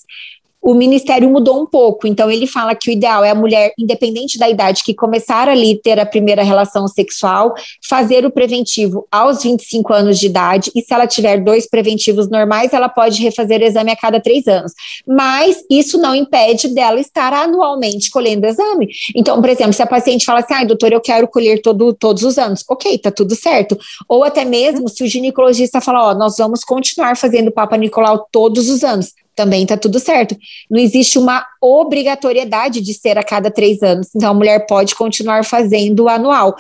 o 0.61 0.75
Ministério 0.75 1.31
mudou 1.31 1.63
um 1.63 1.67
pouco. 1.67 2.07
Então, 2.07 2.31
ele 2.31 2.47
fala 2.47 2.75
que 2.75 2.91
o 2.91 2.93
ideal 2.93 3.25
é 3.25 3.31
a 3.31 3.35
mulher, 3.35 3.73
independente 3.79 4.39
da 4.39 4.49
idade, 4.49 4.83
que 4.85 4.95
começar 4.95 5.49
ali 5.49 5.81
ter 5.81 5.99
a 5.99 6.07
primeira 6.07 6.43
relação 6.43 6.87
sexual, 6.89 7.55
fazer 7.87 8.27
o 8.27 8.31
preventivo 8.31 9.07
aos 9.11 9.43
25 9.43 9.93
anos 9.93 10.19
de 10.19 10.27
idade, 10.27 10.71
e 10.75 10.83
se 10.83 10.93
ela 10.93 11.07
tiver 11.07 11.43
dois 11.43 11.69
preventivos 11.69 12.29
normais, 12.29 12.73
ela 12.73 12.89
pode 12.89 13.23
refazer 13.23 13.61
o 13.61 13.65
exame 13.65 13.91
a 13.91 13.97
cada 13.97 14.21
três 14.21 14.47
anos. 14.47 14.73
Mas 15.07 15.65
isso 15.71 15.99
não 15.99 16.15
impede 16.15 16.69
dela 16.69 17.01
estar 17.01 17.33
anualmente 17.33 18.11
colhendo 18.11 18.47
exame. 18.47 18.89
Então, 19.15 19.41
por 19.41 19.49
exemplo, 19.49 19.73
se 19.73 19.83
a 19.83 19.87
paciente 19.87 20.25
fala 20.25 20.41
assim, 20.41 20.55
ai, 20.55 20.67
doutor, 20.67 20.93
eu 20.93 21.01
quero 21.01 21.29
colher 21.29 21.63
todo, 21.63 21.93
todos 21.93 22.23
os 22.23 22.39
anos, 22.39 22.65
ok, 22.69 22.99
tá 22.99 23.11
tudo 23.11 23.35
certo. 23.35 23.79
Ou 24.09 24.25
até 24.25 24.45
mesmo 24.45 24.89
se 24.89 25.05
o 25.05 25.07
ginecologista 25.07 25.81
falar, 25.81 26.11
ó, 26.11 26.15
nós 26.15 26.37
vamos 26.37 26.65
continuar 26.65 27.17
fazendo 27.17 27.53
Papa 27.53 27.77
Nicolau 27.77 28.27
todos 28.31 28.69
os 28.69 28.83
anos 28.83 29.13
também 29.39 29.63
está 29.63 29.77
tudo 29.77 30.01
certo. 30.01 30.37
Não 30.69 30.81
existe 30.81 31.17
uma 31.17 31.47
obrigatoriedade 31.63 32.81
de 32.81 32.93
ser 32.93 33.17
a 33.17 33.23
cada 33.23 33.53
três 33.53 33.81
anos, 33.85 34.09
então 34.13 34.31
a 34.31 34.35
mulher 34.35 34.67
pode 34.67 34.97
continuar 34.97 35.45
fazendo 35.45 36.01
o 36.05 36.09
anual. 36.09 36.57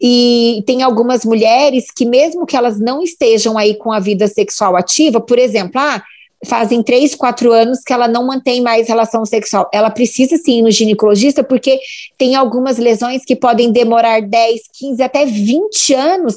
E 0.00 0.64
tem 0.66 0.82
algumas 0.82 1.22
mulheres 1.22 1.84
que, 1.94 2.06
mesmo 2.06 2.46
que 2.46 2.56
elas 2.56 2.80
não 2.80 3.02
estejam 3.02 3.58
aí 3.58 3.74
com 3.74 3.92
a 3.92 4.00
vida 4.00 4.26
sexual 4.26 4.74
ativa, 4.74 5.20
por 5.20 5.38
exemplo, 5.38 5.78
ah, 5.78 6.02
fazem 6.46 6.82
três, 6.82 7.14
quatro 7.14 7.52
anos 7.52 7.80
que 7.84 7.92
ela 7.92 8.08
não 8.08 8.26
mantém 8.26 8.62
mais 8.62 8.88
relação 8.88 9.26
sexual. 9.26 9.68
Ela 9.70 9.90
precisa 9.90 10.38
sim 10.38 10.60
ir 10.60 10.62
no 10.62 10.70
ginecologista, 10.70 11.44
porque 11.44 11.78
tem 12.16 12.34
algumas 12.36 12.78
lesões 12.78 13.22
que 13.22 13.36
podem 13.36 13.70
demorar 13.70 14.22
10, 14.22 14.62
15, 14.72 15.02
até 15.02 15.26
20 15.26 15.92
anos 15.92 16.36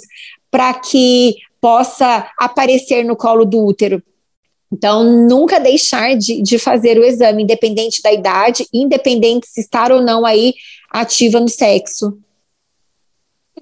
para 0.52 0.74
que 0.74 1.36
possa 1.62 2.28
aparecer 2.38 3.06
no 3.06 3.16
colo 3.16 3.46
do 3.46 3.66
útero. 3.66 4.04
Então, 4.72 5.04
nunca 5.04 5.60
deixar 5.60 6.16
de, 6.16 6.42
de 6.42 6.60
fazer 6.60 7.00
o 7.00 7.06
exame, 7.06 7.44
independente 7.44 8.02
da 8.02 8.12
idade, 8.12 8.68
independente 8.74 9.48
se 9.48 9.62
estar 9.62 9.92
ou 9.92 10.02
não 10.02 10.26
aí 10.26 10.54
ativa 10.92 11.40
no 11.40 11.48
sexo. 11.48 12.18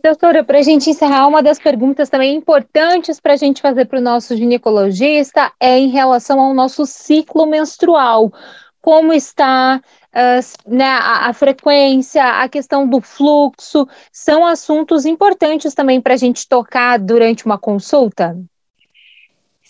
Doutora, 0.03 0.43
para 0.43 0.59
a 0.59 0.61
gente 0.61 0.89
encerrar, 0.89 1.27
uma 1.27 1.41
das 1.41 1.57
perguntas 1.57 2.09
também 2.09 2.35
importantes 2.35 3.19
para 3.19 3.33
a 3.33 3.37
gente 3.37 3.61
fazer 3.61 3.85
para 3.85 3.97
o 3.97 4.03
nosso 4.03 4.35
ginecologista 4.35 5.51
é 5.59 5.79
em 5.79 5.89
relação 5.89 6.39
ao 6.39 6.53
nosso 6.53 6.85
ciclo 6.85 7.47
menstrual. 7.47 8.31
Como 8.81 9.11
está 9.11 9.81
uh, 10.13 10.69
né, 10.71 10.85
a, 10.85 11.29
a, 11.29 11.33
frequência, 11.33 12.23
a 12.23 12.47
questão 12.47 12.87
do 12.87 13.01
fluxo, 13.01 13.87
são 14.11 14.45
assuntos 14.45 15.05
importantes 15.05 15.73
também 15.73 15.99
para 15.99 16.13
a 16.13 16.17
gente 16.17 16.47
tocar 16.47 16.99
durante 16.99 17.45
uma 17.45 17.57
consulta? 17.57 18.37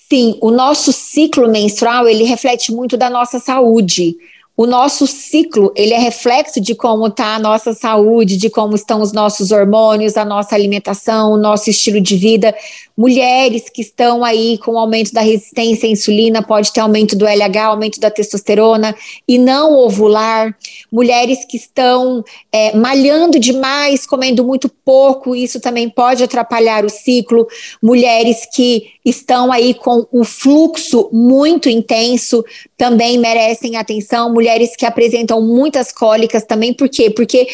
Sim, 0.08 0.38
o 0.40 0.52
nosso 0.52 0.94
ciclo 0.94 1.50
menstrual, 1.50 2.08
ele 2.08 2.24
reflete 2.24 2.72
muito 2.72 2.96
da 2.96 3.10
nossa 3.10 3.40
saúde. 3.40 4.16
O 4.58 4.66
nosso 4.66 5.06
ciclo, 5.06 5.74
ele 5.76 5.94
é 5.94 6.00
reflexo 6.00 6.62
de 6.62 6.74
como 6.74 7.08
está 7.08 7.36
a 7.36 7.40
nossa 7.40 7.74
saúde, 7.74 8.38
de 8.38 8.50
como 8.50 8.74
estão 8.74 9.02
os 9.02 9.12
nossos 9.12 9.52
hormônios, 9.52 10.16
a 10.16 10.24
nossa 10.24 10.56
alimentação, 10.56 11.34
o 11.34 11.38
nosso 11.38 11.70
estilo 11.70 12.00
de 12.00 12.16
vida. 12.16 12.56
Mulheres 12.98 13.70
que 13.70 13.82
estão 13.82 14.24
aí 14.24 14.58
com 14.60 14.80
aumento 14.80 15.12
da 15.12 15.20
resistência 15.20 15.90
à 15.90 15.92
insulina, 15.92 16.42
pode 16.42 16.72
ter 16.72 16.80
aumento 16.80 17.18
do 17.18 17.28
LH, 17.28 17.66
aumento 17.66 18.00
da 18.00 18.10
testosterona 18.10 18.96
e 19.28 19.38
não 19.38 19.74
ovular. 19.74 20.56
Mulheres 20.90 21.40
que 21.44 21.58
estão 21.58 22.24
é, 22.50 22.74
malhando 22.78 23.38
demais, 23.38 24.08
comendo 24.08 24.46
muito 24.46 24.70
pouco, 24.70 25.36
isso 25.36 25.60
também 25.60 25.90
pode 25.90 26.24
atrapalhar 26.24 26.86
o 26.86 26.90
ciclo. 26.90 27.46
Mulheres 27.84 28.48
que 28.54 28.84
estão 29.04 29.52
aí 29.52 29.74
com 29.74 30.08
o 30.14 30.24
fluxo 30.24 31.10
muito 31.12 31.68
intenso 31.68 32.42
também 32.78 33.18
merecem 33.18 33.76
atenção. 33.76 34.32
Mulheres 34.32 34.45
que 34.78 34.86
apresentam 34.86 35.42
muitas 35.42 35.92
cólicas 35.92 36.44
também, 36.44 36.74
por 36.74 36.90
quê? 36.90 37.10
Porque 37.10 37.48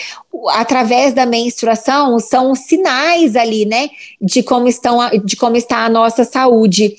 através 0.49 1.13
da 1.13 1.25
menstruação 1.25 2.19
são 2.19 2.55
sinais 2.55 3.35
ali, 3.35 3.65
né, 3.65 3.89
de 4.21 4.43
como 4.43 4.67
estão 4.67 4.99
de 5.23 5.35
como 5.35 5.55
está 5.55 5.85
a 5.85 5.89
nossa 5.89 6.23
saúde. 6.23 6.95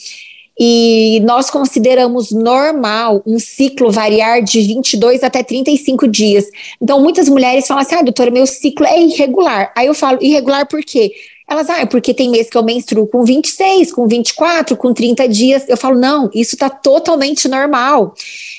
E 0.58 1.20
nós 1.24 1.50
consideramos 1.50 2.30
normal 2.30 3.22
um 3.26 3.38
ciclo 3.38 3.90
variar 3.90 4.42
de 4.42 4.60
22 4.60 5.24
até 5.24 5.42
35 5.42 6.06
dias. 6.06 6.44
Então, 6.80 7.00
muitas 7.00 7.28
mulheres 7.28 7.66
falam 7.66 7.82
assim: 7.82 7.94
ah, 7.94 8.02
doutora, 8.02 8.30
meu 8.30 8.46
ciclo 8.46 8.86
é 8.86 9.00
irregular. 9.00 9.72
Aí 9.76 9.86
eu 9.86 9.94
falo, 9.94 10.18
irregular 10.20 10.68
por 10.68 10.82
quê? 10.82 11.10
Elas, 11.52 11.68
ah, 11.68 11.80
é 11.80 11.84
porque 11.84 12.14
tem 12.14 12.30
mês 12.30 12.48
que 12.48 12.56
eu 12.56 12.62
menstruo 12.62 13.06
com 13.06 13.22
26, 13.26 13.92
com 13.92 14.06
24, 14.06 14.74
com 14.74 14.94
30 14.94 15.28
dias. 15.28 15.68
Eu 15.68 15.76
falo, 15.76 16.00
não, 16.00 16.30
isso 16.32 16.54
está 16.54 16.70
totalmente 16.70 17.46
normal. 17.46 18.14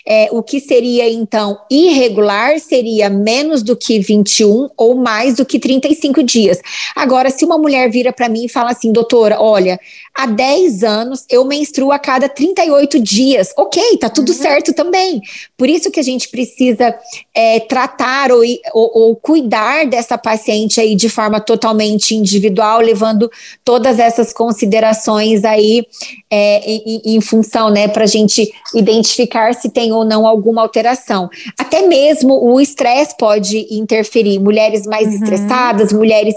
É, 0.06 0.28
o 0.32 0.44
que 0.44 0.60
seria, 0.60 1.10
então, 1.10 1.58
irregular 1.72 2.60
seria 2.60 3.10
menos 3.10 3.64
do 3.64 3.76
que 3.76 3.98
21 3.98 4.70
ou 4.78 4.94
mais 4.94 5.38
do 5.38 5.46
que 5.46 5.58
35 5.58 6.22
dias. 6.22 6.60
Agora, 6.96 7.32
se 7.32 7.44
uma 7.44 7.58
mulher 7.58 7.90
vira 7.90 8.14
para 8.14 8.30
mim 8.30 8.46
e 8.46 8.50
fala 8.50 8.70
assim, 8.70 8.92
doutora, 8.92 9.42
olha, 9.42 9.80
há 10.14 10.28
10 10.28 10.84
anos 10.84 11.26
eu 11.30 11.44
menstruo 11.44 11.92
a 11.92 11.98
cada 11.98 12.30
38 12.30 13.00
dias. 13.00 13.52
Ok, 13.58 13.98
tá 13.98 14.10
tudo 14.10 14.30
uhum. 14.30 14.38
certo 14.38 14.74
também. 14.74 15.22
Por 15.58 15.68
isso 15.70 15.90
que 15.90 16.00
a 16.00 16.04
gente 16.04 16.30
precisa 16.30 16.96
é, 17.34 17.60
tratar 17.62 18.32
ou, 18.32 18.44
ou, 18.74 18.92
ou, 18.94 19.16
cuidar 19.16 19.88
dessa 19.88 20.18
paciente 20.18 20.80
aí 20.80 20.96
de 20.96 21.10
forma 21.10 21.40
totalmente 21.40 22.16
individual, 22.16 22.80
levando 22.80 23.30
todas 23.66 23.98
essas 23.98 24.32
considerações 24.32 25.44
aí 25.44 25.86
é, 26.30 26.60
em, 26.66 27.02
em, 27.16 27.22
função, 27.22 27.70
né, 27.70 27.88
para 27.88 28.04
a 28.04 28.08
gente 28.08 28.52
identificar 28.76 29.54
se 29.54 29.70
tem 29.70 29.92
ou 29.92 30.06
não 30.06 30.28
alguma 30.28 30.62
alteração. 30.62 31.30
Até 31.58 31.82
mesmo 31.88 32.34
o 32.44 32.62
estresse 32.62 33.16
pode 33.18 33.68
interferir. 33.72 34.40
Mulheres 34.40 34.86
mais 34.86 35.08
uhum. 35.08 35.14
estressadas, 35.14 35.92
mulheres 35.92 36.36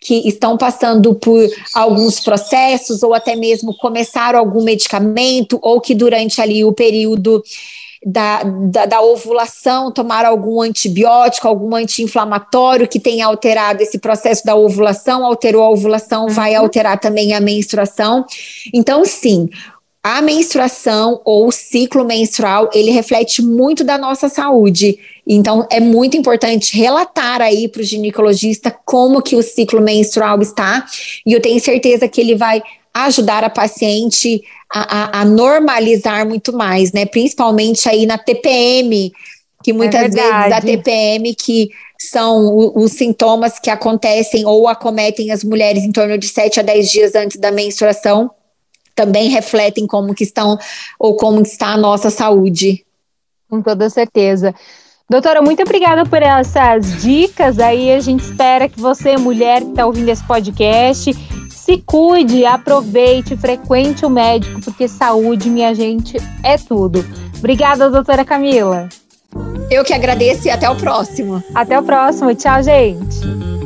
que 0.00 0.28
estão 0.28 0.56
passando 0.56 1.14
por 1.14 1.48
alguns 1.74 2.20
processos 2.20 3.02
ou 3.02 3.14
até 3.14 3.34
mesmo 3.34 3.76
começaram 3.76 4.38
algum 4.38 4.62
medicamento 4.62 5.58
ou 5.60 5.80
que 5.80 5.94
durante 5.94 6.40
ali 6.40 6.64
o 6.64 6.72
período 6.72 7.42
da, 8.04 8.42
da, 8.44 8.86
da, 8.86 9.00
ovulação 9.02 9.90
tomar 9.90 10.24
algum 10.24 10.60
antibiótico, 10.60 11.48
algum 11.48 11.74
anti-inflamatório 11.74 12.86
que 12.86 13.00
tenha 13.00 13.26
alterado 13.26 13.82
esse 13.82 13.98
processo 13.98 14.44
da 14.44 14.54
ovulação, 14.54 15.24
alterou 15.24 15.64
a 15.64 15.70
ovulação, 15.70 16.26
uhum. 16.26 16.28
vai 16.28 16.54
alterar 16.54 17.00
também 17.00 17.34
a 17.34 17.40
menstruação. 17.40 18.24
Então, 18.72 19.04
sim, 19.04 19.50
a 20.02 20.22
menstruação 20.22 21.20
ou 21.24 21.48
o 21.48 21.52
ciclo 21.52 22.04
menstrual, 22.04 22.70
ele 22.72 22.90
reflete 22.90 23.42
muito 23.42 23.82
da 23.82 23.98
nossa 23.98 24.28
saúde. 24.28 24.98
Então, 25.28 25.66
é 25.70 25.78
muito 25.78 26.16
importante 26.16 26.74
relatar 26.74 27.42
aí 27.42 27.68
para 27.68 27.82
o 27.82 27.84
ginecologista 27.84 28.74
como 28.84 29.20
que 29.20 29.36
o 29.36 29.42
ciclo 29.42 29.82
menstrual 29.82 30.40
está, 30.40 30.86
e 31.26 31.34
eu 31.34 31.40
tenho 31.40 31.60
certeza 31.60 32.08
que 32.08 32.20
ele 32.20 32.34
vai 32.34 32.62
ajudar 32.94 33.44
a 33.44 33.50
paciente 33.50 34.42
a, 34.72 35.18
a, 35.18 35.20
a 35.20 35.24
normalizar 35.26 36.26
muito 36.26 36.52
mais, 36.52 36.92
né? 36.92 37.04
Principalmente 37.04 37.86
aí 37.88 38.06
na 38.06 38.16
TPM, 38.16 39.12
que 39.62 39.72
muitas 39.72 40.04
é 40.04 40.08
vezes 40.08 40.52
a 40.52 40.60
TPM 40.60 41.34
que 41.34 41.70
são 42.00 42.72
os 42.74 42.92
sintomas 42.92 43.58
que 43.58 43.70
acontecem 43.70 44.46
ou 44.46 44.68
acometem 44.68 45.30
as 45.30 45.42
mulheres 45.44 45.82
em 45.82 45.92
torno 45.92 46.16
de 46.16 46.28
7 46.28 46.60
a 46.60 46.62
10 46.62 46.90
dias 46.90 47.14
antes 47.14 47.38
da 47.38 47.50
menstruação, 47.50 48.30
também 48.94 49.28
refletem 49.28 49.86
como 49.86 50.14
que 50.14 50.24
estão 50.24 50.58
ou 50.98 51.16
como 51.16 51.42
está 51.42 51.68
a 51.68 51.76
nossa 51.76 52.08
saúde. 52.08 52.84
Com 53.48 53.62
toda 53.62 53.90
certeza. 53.90 54.54
Doutora, 55.10 55.40
muito 55.40 55.62
obrigada 55.62 56.04
por 56.04 56.22
essas 56.22 57.02
dicas. 57.02 57.58
Aí 57.58 57.90
a 57.92 58.00
gente 58.00 58.20
espera 58.20 58.68
que 58.68 58.78
você, 58.78 59.16
mulher 59.16 59.62
que 59.62 59.70
está 59.70 59.86
ouvindo 59.86 60.10
esse 60.10 60.22
podcast, 60.24 61.14
se 61.48 61.78
cuide, 61.78 62.44
aproveite, 62.44 63.36
frequente 63.36 64.04
o 64.04 64.10
médico, 64.10 64.60
porque 64.60 64.86
saúde, 64.86 65.48
minha 65.48 65.74
gente, 65.74 66.18
é 66.42 66.58
tudo. 66.58 67.04
Obrigada, 67.38 67.90
doutora 67.90 68.24
Camila. 68.24 68.88
Eu 69.70 69.84
que 69.84 69.94
agradeço 69.94 70.46
e 70.46 70.50
até 70.50 70.68
o 70.68 70.76
próximo. 70.76 71.42
Até 71.54 71.78
o 71.78 71.82
próximo. 71.82 72.34
Tchau, 72.34 72.62
gente. 72.62 73.57